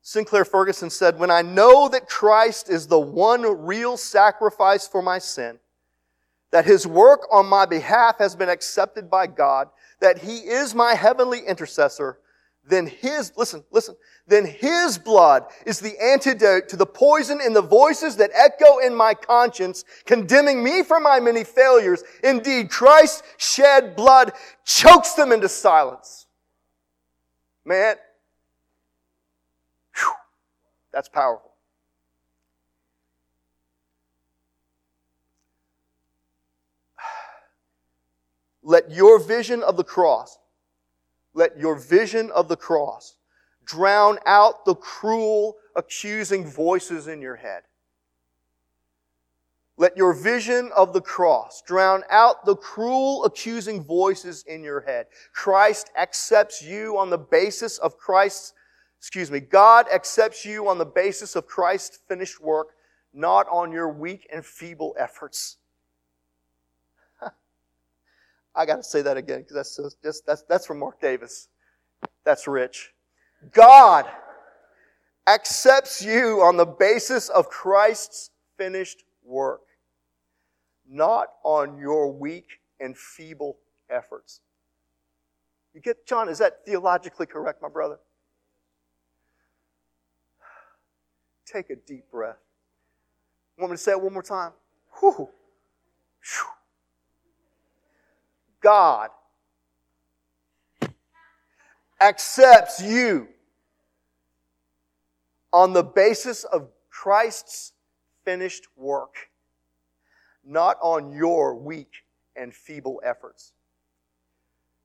Sinclair 0.00 0.44
Ferguson 0.44 0.90
said, 0.90 1.18
When 1.18 1.28
I 1.28 1.42
know 1.42 1.88
that 1.88 2.08
Christ 2.08 2.70
is 2.70 2.86
the 2.86 3.00
one 3.00 3.66
real 3.66 3.96
sacrifice 3.96 4.86
for 4.86 5.02
my 5.02 5.18
sin, 5.18 5.58
that 6.54 6.64
his 6.64 6.86
work 6.86 7.26
on 7.32 7.46
my 7.46 7.66
behalf 7.66 8.16
has 8.20 8.36
been 8.36 8.48
accepted 8.48 9.10
by 9.10 9.26
God, 9.26 9.68
that 9.98 10.18
he 10.18 10.36
is 10.36 10.72
my 10.72 10.94
heavenly 10.94 11.40
intercessor, 11.40 12.20
then 12.64 12.86
his, 12.86 13.32
listen, 13.36 13.64
listen, 13.72 13.96
then 14.28 14.46
his 14.46 14.96
blood 14.96 15.46
is 15.66 15.80
the 15.80 16.00
antidote 16.00 16.68
to 16.68 16.76
the 16.76 16.86
poison 16.86 17.40
in 17.40 17.54
the 17.54 17.60
voices 17.60 18.14
that 18.18 18.30
echo 18.32 18.78
in 18.78 18.94
my 18.94 19.14
conscience, 19.14 19.84
condemning 20.04 20.62
me 20.62 20.84
for 20.84 21.00
my 21.00 21.18
many 21.18 21.42
failures. 21.42 22.04
Indeed, 22.22 22.70
Christ's 22.70 23.24
shed 23.36 23.96
blood 23.96 24.30
chokes 24.64 25.14
them 25.14 25.32
into 25.32 25.48
silence. 25.48 26.26
Man, 27.64 27.96
whew, 29.96 30.12
that's 30.92 31.08
powerful. 31.08 31.53
Let 38.64 38.90
your 38.90 39.20
vision 39.20 39.62
of 39.62 39.76
the 39.76 39.84
cross 39.84 40.38
let 41.34 41.58
your 41.58 41.74
vision 41.74 42.30
of 42.30 42.48
the 42.48 42.56
cross 42.56 43.16
drown 43.64 44.18
out 44.24 44.64
the 44.64 44.76
cruel, 44.76 45.56
accusing 45.74 46.46
voices 46.46 47.08
in 47.08 47.20
your 47.20 47.36
head. 47.36 47.62
Let 49.76 49.96
your 49.96 50.12
vision 50.12 50.70
of 50.76 50.92
the 50.92 51.00
cross 51.00 51.60
drown 51.66 52.04
out 52.08 52.44
the 52.44 52.54
cruel, 52.54 53.24
accusing 53.24 53.82
voices 53.82 54.44
in 54.46 54.62
your 54.62 54.80
head. 54.80 55.06
Christ 55.32 55.90
accepts 55.98 56.62
you 56.62 56.96
on 56.96 57.10
the 57.10 57.18
basis 57.18 57.78
of 57.78 57.98
Christ's, 57.98 58.52
excuse 59.00 59.32
me, 59.32 59.40
God 59.40 59.86
accepts 59.92 60.44
you 60.44 60.68
on 60.68 60.78
the 60.78 60.86
basis 60.86 61.34
of 61.34 61.48
Christ's 61.48 61.98
finished 62.06 62.40
work, 62.40 62.68
not 63.12 63.48
on 63.48 63.72
your 63.72 63.88
weak 63.88 64.28
and 64.32 64.46
feeble 64.46 64.94
efforts. 64.96 65.56
I 68.56 68.66
got 68.66 68.76
to 68.76 68.82
say 68.82 69.02
that 69.02 69.16
again 69.16 69.40
because 69.40 69.54
that's 69.56 69.76
just 70.02 70.24
that's 70.24 70.42
that's 70.48 70.66
from 70.66 70.78
Mark 70.78 71.00
Davis. 71.00 71.48
That's 72.24 72.46
rich. 72.46 72.92
God 73.52 74.06
accepts 75.26 76.02
you 76.02 76.42
on 76.42 76.56
the 76.56 76.66
basis 76.66 77.28
of 77.28 77.48
Christ's 77.48 78.30
finished 78.56 79.04
work, 79.24 79.62
not 80.88 81.28
on 81.42 81.78
your 81.78 82.12
weak 82.12 82.60
and 82.80 82.96
feeble 82.96 83.58
efforts. 83.90 84.40
You 85.74 85.80
get, 85.80 86.06
John, 86.06 86.28
is 86.28 86.38
that 86.38 86.64
theologically 86.64 87.26
correct, 87.26 87.60
my 87.60 87.68
brother? 87.68 87.98
Take 91.46 91.70
a 91.70 91.76
deep 91.76 92.10
breath. 92.10 92.36
Want 93.58 93.72
me 93.72 93.76
to 93.76 93.82
say 93.82 93.92
it 93.92 94.00
one 94.00 94.12
more 94.12 94.22
time? 94.22 94.52
Whew. 95.00 95.14
Whew. 95.16 95.28
God 98.64 99.10
accepts 102.00 102.82
you 102.82 103.28
on 105.52 105.74
the 105.74 105.84
basis 105.84 106.44
of 106.44 106.68
Christ's 106.88 107.72
finished 108.24 108.66
work, 108.74 109.28
not 110.44 110.78
on 110.80 111.12
your 111.12 111.54
weak 111.54 111.92
and 112.34 112.54
feeble 112.54 113.02
efforts. 113.04 113.52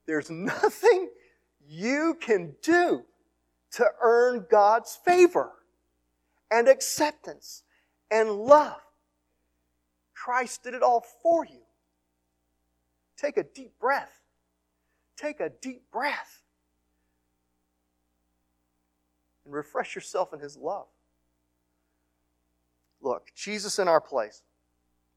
There's 0.05 0.29
nothing 0.29 1.09
you 1.65 2.17
can 2.19 2.55
do 2.61 3.05
to 3.71 3.85
earn 4.01 4.45
God's 4.51 4.99
favor 5.05 5.51
and 6.51 6.67
acceptance 6.67 7.63
and 8.11 8.29
love. 8.29 8.81
Christ 10.13 10.63
did 10.63 10.73
it 10.73 10.83
all 10.83 11.05
for 11.23 11.45
you. 11.45 11.61
Take 13.19 13.37
a 13.37 13.43
deep 13.43 13.77
breath. 13.79 14.21
Take 15.17 15.41
a 15.41 15.49
deep 15.49 15.83
breath. 15.91 16.43
And 19.43 19.53
refresh 19.53 19.93
yourself 19.93 20.33
in 20.33 20.39
His 20.39 20.55
love. 20.55 20.87
Look, 23.01 23.27
Jesus 23.35 23.77
in 23.79 23.87
our 23.87 23.99
place 23.99 24.41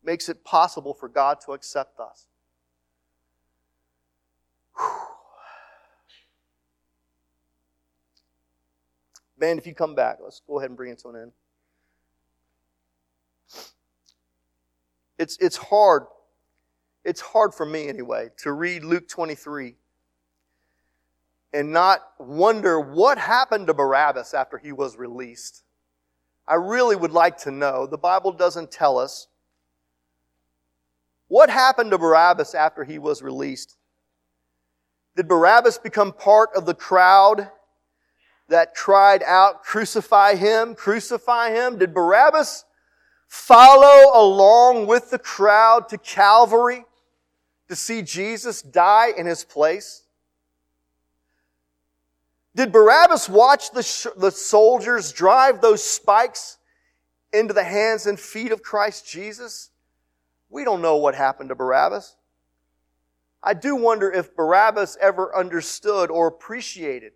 makes 0.02 0.28
it 0.28 0.42
possible 0.42 0.94
for 0.94 1.08
God 1.08 1.40
to 1.46 1.52
accept 1.52 2.00
us. 2.00 2.26
Man, 9.38 9.58
if 9.58 9.66
you 9.66 9.74
come 9.74 9.94
back, 9.94 10.18
let's 10.22 10.40
go 10.46 10.58
ahead 10.58 10.70
and 10.70 10.76
bring 10.76 10.92
it 10.92 10.98
to 11.00 11.08
an 11.08 11.16
end. 11.16 11.32
It's, 15.18 15.36
it's 15.38 15.56
hard 15.56 16.04
it's 17.04 17.20
hard 17.20 17.54
for 17.54 17.66
me 17.66 17.88
anyway 17.88 18.30
to 18.38 18.52
read 18.52 18.84
Luke 18.84 19.08
23 19.08 19.76
and 21.52 21.72
not 21.72 22.00
wonder 22.18 22.80
what 22.80 23.18
happened 23.18 23.66
to 23.66 23.74
Barabbas 23.74 24.34
after 24.34 24.58
he 24.58 24.72
was 24.72 24.96
released. 24.96 25.62
I 26.46 26.54
really 26.54 26.96
would 26.96 27.12
like 27.12 27.38
to 27.38 27.50
know. 27.50 27.86
The 27.86 27.98
Bible 27.98 28.32
doesn't 28.32 28.70
tell 28.70 28.98
us. 28.98 29.28
What 31.28 31.50
happened 31.50 31.90
to 31.90 31.98
Barabbas 31.98 32.54
after 32.54 32.84
he 32.84 32.98
was 32.98 33.22
released? 33.22 33.76
Did 35.16 35.28
Barabbas 35.28 35.78
become 35.78 36.12
part 36.12 36.50
of 36.54 36.66
the 36.66 36.74
crowd 36.74 37.50
that 38.48 38.74
cried 38.74 39.22
out, 39.22 39.62
Crucify 39.62 40.34
him, 40.34 40.74
crucify 40.74 41.50
him? 41.50 41.78
Did 41.78 41.94
Barabbas 41.94 42.64
follow 43.28 44.18
along 44.18 44.86
with 44.86 45.10
the 45.10 45.18
crowd 45.18 45.88
to 45.88 45.98
Calvary? 45.98 46.84
To 47.68 47.76
see 47.76 48.02
Jesus 48.02 48.62
die 48.62 49.12
in 49.16 49.26
his 49.26 49.44
place? 49.44 50.02
Did 52.54 52.72
Barabbas 52.72 53.28
watch 53.28 53.70
the, 53.70 53.82
sh- 53.82 54.06
the 54.16 54.30
soldiers 54.30 55.12
drive 55.12 55.60
those 55.60 55.82
spikes 55.82 56.58
into 57.32 57.54
the 57.54 57.64
hands 57.64 58.06
and 58.06 58.20
feet 58.20 58.52
of 58.52 58.62
Christ 58.62 59.08
Jesus? 59.08 59.70
We 60.50 60.64
don't 60.64 60.82
know 60.82 60.96
what 60.96 61.14
happened 61.14 61.48
to 61.48 61.54
Barabbas. 61.54 62.16
I 63.42 63.54
do 63.54 63.74
wonder 63.74 64.10
if 64.12 64.36
Barabbas 64.36 64.98
ever 65.00 65.34
understood 65.34 66.10
or 66.10 66.26
appreciated 66.26 67.12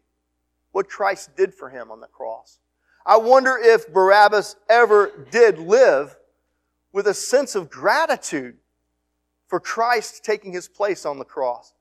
what 0.72 0.88
Christ 0.88 1.36
did 1.36 1.54
for 1.54 1.68
him 1.68 1.90
on 1.90 2.00
the 2.00 2.08
cross. 2.08 2.58
I 3.04 3.18
wonder 3.18 3.56
if 3.56 3.92
Barabbas 3.92 4.56
ever 4.68 5.26
did 5.30 5.58
live 5.58 6.16
with 6.92 7.06
a 7.06 7.14
sense 7.14 7.54
of 7.54 7.70
gratitude 7.70 8.56
for 9.48 9.60
Christ 9.60 10.24
taking 10.24 10.52
his 10.52 10.68
place 10.68 11.06
on 11.06 11.18
the 11.18 11.24
cross? 11.24 11.72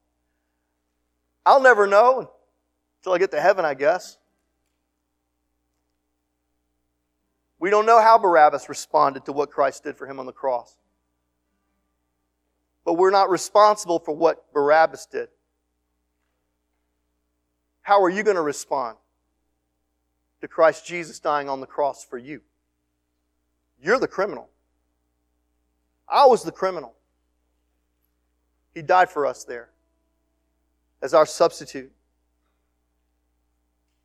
I'll 1.45 1.61
never 1.61 1.87
know 1.87 2.31
until 2.99 3.13
I 3.13 3.17
get 3.19 3.31
to 3.31 3.41
heaven, 3.41 3.65
I 3.65 3.73
guess. 3.73 4.17
We 7.59 7.69
don't 7.69 7.85
know 7.85 8.01
how 8.01 8.17
Barabbas 8.17 8.67
responded 8.67 9.25
to 9.25 9.31
what 9.31 9.51
Christ 9.51 9.83
did 9.83 9.97
for 9.97 10.07
him 10.07 10.19
on 10.19 10.25
the 10.25 10.33
cross. 10.33 10.75
But 12.83 12.95
we're 12.95 13.11
not 13.11 13.29
responsible 13.29 13.99
for 13.99 14.15
what 14.15 14.51
Barabbas 14.53 15.07
did. 15.07 15.29
How 17.81 18.03
are 18.03 18.09
you 18.09 18.23
going 18.23 18.35
to 18.35 18.41
respond 18.41 18.97
to 20.41 20.47
Christ 20.47 20.85
Jesus 20.85 21.19
dying 21.19 21.47
on 21.47 21.61
the 21.61 21.67
cross 21.67 22.03
for 22.03 22.17
you? 22.17 22.41
You're 23.79 23.99
the 23.99 24.07
criminal. 24.07 24.49
I 26.09 26.25
was 26.25 26.43
the 26.43 26.51
criminal. 26.51 26.94
He 28.75 28.81
died 28.81 29.09
for 29.09 29.25
us 29.25 29.45
there 29.45 29.69
as 31.01 31.13
our 31.13 31.25
substitute. 31.25 31.91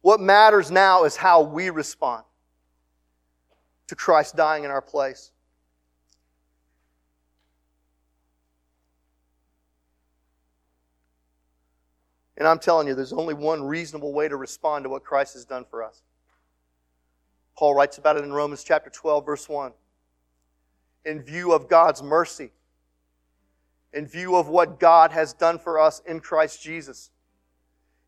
What 0.01 0.21
matters 0.21 0.71
now 0.71 1.05
is 1.05 1.17
how 1.17 1.43
we 1.43 1.69
respond 1.69 2.25
to 3.89 3.97
Christ 3.97 4.37
dying 4.37 4.65
in 4.65 4.71
our 4.71 4.81
place. 4.81 5.33
And 12.37 12.47
I'm 12.49 12.61
telling 12.61 12.87
you, 12.87 12.95
there's 12.95 13.13
only 13.13 13.35
one 13.35 13.63
reasonable 13.63 14.15
way 14.15 14.29
to 14.29 14.37
respond 14.37 14.85
to 14.85 14.89
what 14.89 15.05
Christ 15.05 15.35
has 15.35 15.45
done 15.45 15.67
for 15.69 15.83
us. 15.83 16.03
Paul 17.59 17.75
writes 17.75 17.99
about 17.99 18.17
it 18.17 18.25
in 18.25 18.33
Romans 18.33 18.65
chapter 18.65 18.89
12, 18.89 19.27
verse 19.27 19.49
1. 19.49 19.73
In 21.05 21.23
view 21.23 21.53
of 21.53 21.69
God's 21.69 22.03
mercy, 22.03 22.53
in 23.93 24.07
view 24.07 24.37
of 24.37 24.49
what 24.49 24.79
God 24.79 25.11
has 25.13 25.33
done 25.33 25.59
for 25.59 25.79
us 25.81 26.01
in 26.07 26.21
Christ 26.21 26.63
Jesus, 26.63 27.11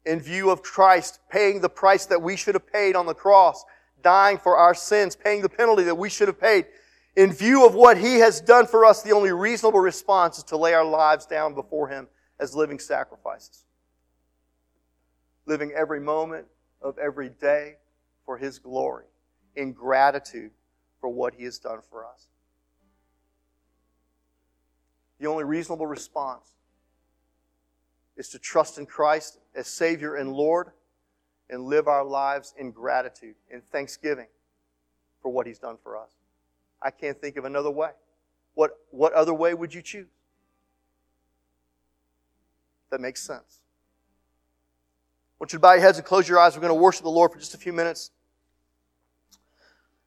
in 0.04 0.20
view 0.20 0.50
of 0.50 0.62
Christ 0.62 1.20
paying 1.30 1.60
the 1.60 1.68
price 1.68 2.06
that 2.06 2.22
we 2.22 2.36
should 2.36 2.54
have 2.54 2.72
paid 2.72 2.96
on 2.96 3.06
the 3.06 3.14
cross, 3.14 3.64
dying 4.02 4.38
for 4.38 4.56
our 4.56 4.74
sins, 4.74 5.16
paying 5.16 5.42
the 5.42 5.48
penalty 5.48 5.84
that 5.84 5.96
we 5.96 6.10
should 6.10 6.28
have 6.28 6.40
paid, 6.40 6.66
in 7.14 7.32
view 7.32 7.66
of 7.66 7.74
what 7.74 7.98
He 7.98 8.18
has 8.20 8.40
done 8.40 8.66
for 8.66 8.84
us, 8.84 9.02
the 9.02 9.12
only 9.12 9.32
reasonable 9.32 9.80
response 9.80 10.38
is 10.38 10.44
to 10.44 10.56
lay 10.56 10.72
our 10.72 10.84
lives 10.84 11.26
down 11.26 11.54
before 11.54 11.88
Him 11.88 12.08
as 12.40 12.54
living 12.54 12.78
sacrifices. 12.78 13.64
Living 15.46 15.72
every 15.72 16.00
moment 16.00 16.46
of 16.80 16.96
every 16.98 17.28
day 17.28 17.76
for 18.24 18.38
His 18.38 18.58
glory, 18.58 19.04
in 19.56 19.72
gratitude 19.72 20.52
for 21.00 21.10
what 21.10 21.34
He 21.34 21.44
has 21.44 21.58
done 21.58 21.80
for 21.90 22.06
us. 22.06 22.28
The 25.22 25.28
only 25.28 25.44
reasonable 25.44 25.86
response 25.86 26.56
is 28.16 28.28
to 28.30 28.40
trust 28.40 28.76
in 28.76 28.86
Christ 28.86 29.38
as 29.54 29.68
Savior 29.68 30.16
and 30.16 30.32
Lord 30.32 30.72
and 31.48 31.62
live 31.62 31.86
our 31.86 32.04
lives 32.04 32.54
in 32.58 32.72
gratitude 32.72 33.36
and 33.48 33.64
thanksgiving 33.64 34.26
for 35.22 35.30
what 35.30 35.46
He's 35.46 35.60
done 35.60 35.76
for 35.80 35.96
us. 35.96 36.10
I 36.82 36.90
can't 36.90 37.20
think 37.20 37.36
of 37.36 37.44
another 37.44 37.70
way. 37.70 37.90
What, 38.54 38.72
what 38.90 39.12
other 39.12 39.32
way 39.32 39.54
would 39.54 39.72
you 39.72 39.80
choose? 39.80 40.08
That 42.90 43.00
makes 43.00 43.22
sense. 43.22 43.60
I 43.60 45.34
want 45.38 45.52
you 45.52 45.58
to 45.58 45.60
bow 45.60 45.74
your 45.74 45.82
heads 45.82 45.98
and 45.98 46.04
close 46.04 46.28
your 46.28 46.40
eyes. 46.40 46.56
We're 46.56 46.62
going 46.62 46.74
to 46.76 46.82
worship 46.82 47.04
the 47.04 47.10
Lord 47.10 47.30
for 47.30 47.38
just 47.38 47.54
a 47.54 47.58
few 47.58 47.72
minutes. 47.72 48.10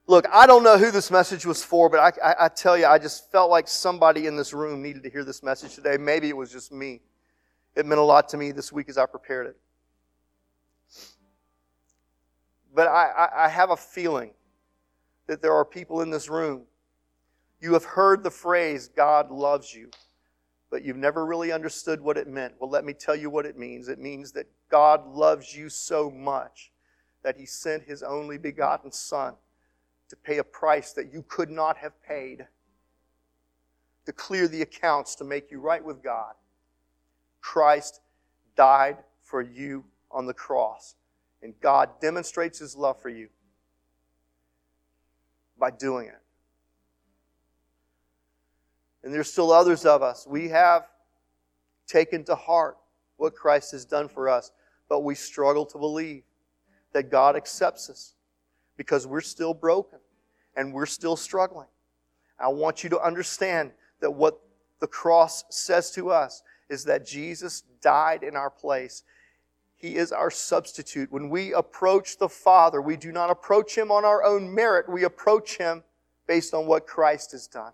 Look, 0.07 0.27
I 0.31 0.45
don't 0.45 0.63
know 0.63 0.77
who 0.77 0.91
this 0.91 1.09
message 1.09 1.45
was 1.47 1.63
for, 1.63 1.89
but 1.89 1.99
I, 1.99 2.29
I, 2.31 2.45
I, 2.45 2.47
tell 2.49 2.77
you, 2.77 2.85
I 2.85 2.99
just 2.99 3.31
felt 3.31 3.49
like 3.49 3.67
somebody 3.67 4.27
in 4.27 4.35
this 4.35 4.53
room 4.53 4.83
needed 4.83 5.01
to 5.03 5.09
hear 5.09 5.23
this 5.23 5.41
message 5.41 5.73
today. 5.73 5.97
Maybe 5.97 6.29
it 6.29 6.37
was 6.37 6.51
just 6.51 6.71
me. 6.71 7.01
It 7.75 7.87
meant 7.87 7.99
a 7.99 8.03
lot 8.03 8.29
to 8.29 8.37
me 8.37 8.51
this 8.51 8.71
week 8.71 8.87
as 8.87 8.99
I 8.99 9.07
prepared 9.07 9.47
it. 9.47 9.57
But 12.73 12.87
I, 12.87 13.29
I 13.35 13.49
have 13.49 13.71
a 13.71 13.77
feeling 13.77 14.31
that 15.27 15.41
there 15.41 15.53
are 15.53 15.65
people 15.65 16.01
in 16.01 16.11
this 16.11 16.29
room. 16.29 16.63
You 17.59 17.73
have 17.73 17.85
heard 17.85 18.23
the 18.23 18.29
phrase, 18.29 18.87
God 18.87 19.31
loves 19.31 19.73
you, 19.73 19.89
but 20.69 20.83
you've 20.83 20.97
never 20.97 21.25
really 21.25 21.51
understood 21.51 21.99
what 21.99 22.17
it 22.17 22.27
meant. 22.27 22.53
Well, 22.59 22.69
let 22.69 22.85
me 22.85 22.93
tell 22.93 23.15
you 23.15 23.31
what 23.31 23.45
it 23.47 23.57
means. 23.57 23.87
It 23.87 23.97
means 23.97 24.33
that 24.33 24.45
God 24.69 25.07
loves 25.07 25.55
you 25.55 25.67
so 25.67 26.11
much 26.11 26.71
that 27.23 27.37
He 27.37 27.47
sent 27.47 27.83
His 27.83 28.03
only 28.03 28.37
begotten 28.37 28.91
Son 28.91 29.33
to 30.09 30.15
pay 30.15 30.37
a 30.37 30.43
price 30.43 30.91
that 30.93 31.11
you 31.11 31.23
could 31.27 31.49
not 31.49 31.77
have 31.77 31.93
paid, 32.03 32.45
to 34.05 34.13
clear 34.13 34.47
the 34.47 34.61
accounts, 34.61 35.15
to 35.15 35.23
make 35.23 35.51
you 35.51 35.59
right 35.59 35.83
with 35.83 36.03
God. 36.03 36.33
Christ 37.41 38.01
died 38.55 38.97
for 39.23 39.41
you 39.41 39.83
on 40.11 40.25
the 40.25 40.33
cross, 40.33 40.95
and 41.41 41.53
God 41.61 41.89
demonstrates 41.99 42.59
His 42.59 42.75
love 42.75 43.01
for 43.01 43.09
you 43.09 43.29
by 45.57 45.71
doing 45.71 46.07
it. 46.07 46.21
And 49.03 49.13
there's 49.13 49.31
still 49.31 49.51
others 49.51 49.85
of 49.85 50.01
us. 50.01 50.25
We 50.27 50.49
have 50.49 50.87
taken 51.87 52.23
to 52.25 52.35
heart 52.35 52.77
what 53.17 53.35
Christ 53.35 53.71
has 53.71 53.85
done 53.85 54.09
for 54.09 54.27
us, 54.27 54.51
but 54.89 55.01
we 55.01 55.15
struggle 55.15 55.65
to 55.67 55.77
believe 55.77 56.23
that 56.93 57.11
God 57.11 57.35
accepts 57.35 57.89
us 57.89 58.14
because 58.77 59.07
we're 59.07 59.21
still 59.21 59.53
broken 59.53 59.99
and 60.55 60.73
we're 60.73 60.85
still 60.85 61.15
struggling. 61.15 61.67
I 62.39 62.49
want 62.49 62.83
you 62.83 62.89
to 62.91 62.99
understand 62.99 63.71
that 64.01 64.11
what 64.11 64.39
the 64.79 64.87
cross 64.87 65.45
says 65.49 65.91
to 65.91 66.11
us 66.11 66.43
is 66.69 66.83
that 66.85 67.05
Jesus 67.05 67.63
died 67.81 68.23
in 68.23 68.35
our 68.35 68.49
place. 68.49 69.03
He 69.75 69.95
is 69.95 70.11
our 70.11 70.31
substitute. 70.31 71.11
When 71.11 71.29
we 71.29 71.53
approach 71.53 72.17
the 72.17 72.29
Father, 72.29 72.81
we 72.81 72.97
do 72.97 73.11
not 73.11 73.29
approach 73.29 73.77
Him 73.77 73.91
on 73.91 74.03
our 74.03 74.23
own 74.23 74.53
merit. 74.53 74.89
We 74.89 75.03
approach 75.03 75.57
Him 75.57 75.83
based 76.27 76.53
on 76.53 76.65
what 76.65 76.87
Christ 76.87 77.31
has 77.31 77.47
done. 77.47 77.73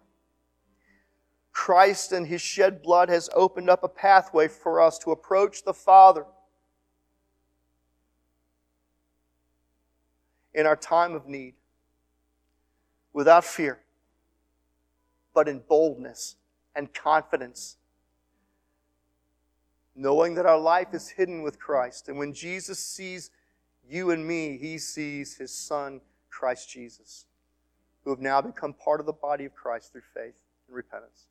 Christ 1.54 2.12
and 2.12 2.28
His 2.28 2.42
shed 2.42 2.82
blood 2.82 3.10
has 3.10 3.30
opened 3.34 3.70
up 3.70 3.84
a 3.84 3.90
pathway 3.90 4.48
for 4.48 4.82
us 4.82 4.98
to 5.00 5.12
approach 5.12 5.64
the 5.64 5.74
Father 5.74 6.26
in 10.54 10.66
our 10.66 10.76
time 10.76 11.14
of 11.14 11.28
need 11.28 11.54
without 13.14 13.44
fear, 13.44 13.80
but 15.34 15.48
in 15.48 15.60
boldness 15.68 16.36
and 16.76 16.94
confidence, 16.94 17.78
knowing 19.96 20.36
that 20.36 20.46
our 20.46 20.60
life 20.60 20.94
is 20.94 21.10
hidden 21.10 21.42
with 21.42 21.60
Christ. 21.60 22.08
And 22.08 22.18
when 22.18 22.34
Jesus 22.34 22.80
sees 22.80 23.32
you 23.90 24.12
and 24.12 24.26
me, 24.26 24.58
he 24.58 24.78
sees 24.78 25.36
his 25.38 25.54
Son, 25.54 26.02
Christ 26.30 26.70
Jesus, 26.70 27.26
who 28.04 28.10
have 28.10 28.20
now 28.20 28.42
become 28.42 28.74
part 28.74 29.00
of 29.00 29.06
the 29.06 29.14
body 29.14 29.46
of 29.46 29.54
Christ 29.54 29.92
through 29.92 30.02
faith 30.14 30.34
and 30.68 30.76
repentance. 30.76 31.26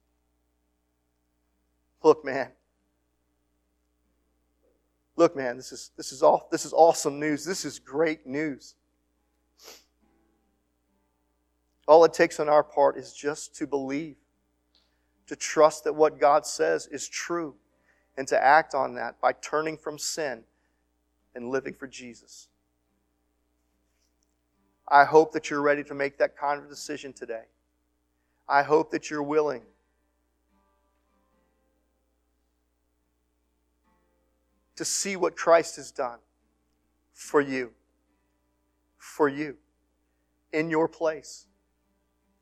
Look, 2.03 2.25
man. 2.25 2.49
Look, 5.17 5.37
man, 5.37 5.57
this 5.57 5.73
is, 5.73 5.91
this 5.97 6.13
is, 6.13 6.23
all, 6.23 6.49
this 6.51 6.65
is 6.65 6.73
awesome 6.73 7.21
news. 7.21 7.45
This 7.45 7.65
is 7.65 7.79
great 7.79 8.27
news. 8.27 8.75
All 11.91 12.05
it 12.05 12.13
takes 12.13 12.39
on 12.39 12.49
our 12.49 12.63
part 12.63 12.97
is 12.97 13.13
just 13.13 13.57
to 13.57 13.67
believe, 13.67 14.15
to 15.27 15.35
trust 15.35 15.83
that 15.83 15.93
what 15.93 16.21
God 16.21 16.47
says 16.47 16.87
is 16.87 17.09
true, 17.09 17.57
and 18.17 18.29
to 18.29 18.41
act 18.41 18.77
on 18.77 18.95
that 18.95 19.21
by 19.21 19.33
turning 19.33 19.77
from 19.77 19.99
sin 19.99 20.45
and 21.35 21.49
living 21.49 21.75
for 21.75 21.89
Jesus. 21.89 22.47
I 24.87 25.03
hope 25.03 25.33
that 25.33 25.51
you're 25.51 25.63
ready 25.63 25.83
to 25.83 25.93
make 25.93 26.17
that 26.19 26.37
kind 26.37 26.63
of 26.63 26.69
decision 26.69 27.13
today. 27.13 27.47
I 28.49 28.63
hope 28.63 28.93
that 28.93 29.11
you're 29.11 29.21
willing 29.21 29.63
to 34.77 34.85
see 34.85 35.17
what 35.17 35.35
Christ 35.35 35.75
has 35.75 35.91
done 35.91 36.21
for 37.13 37.41
you, 37.41 37.73
for 38.97 39.29
you, 39.29 39.57
in 40.53 40.71
your 40.71 40.87
place 40.87 41.49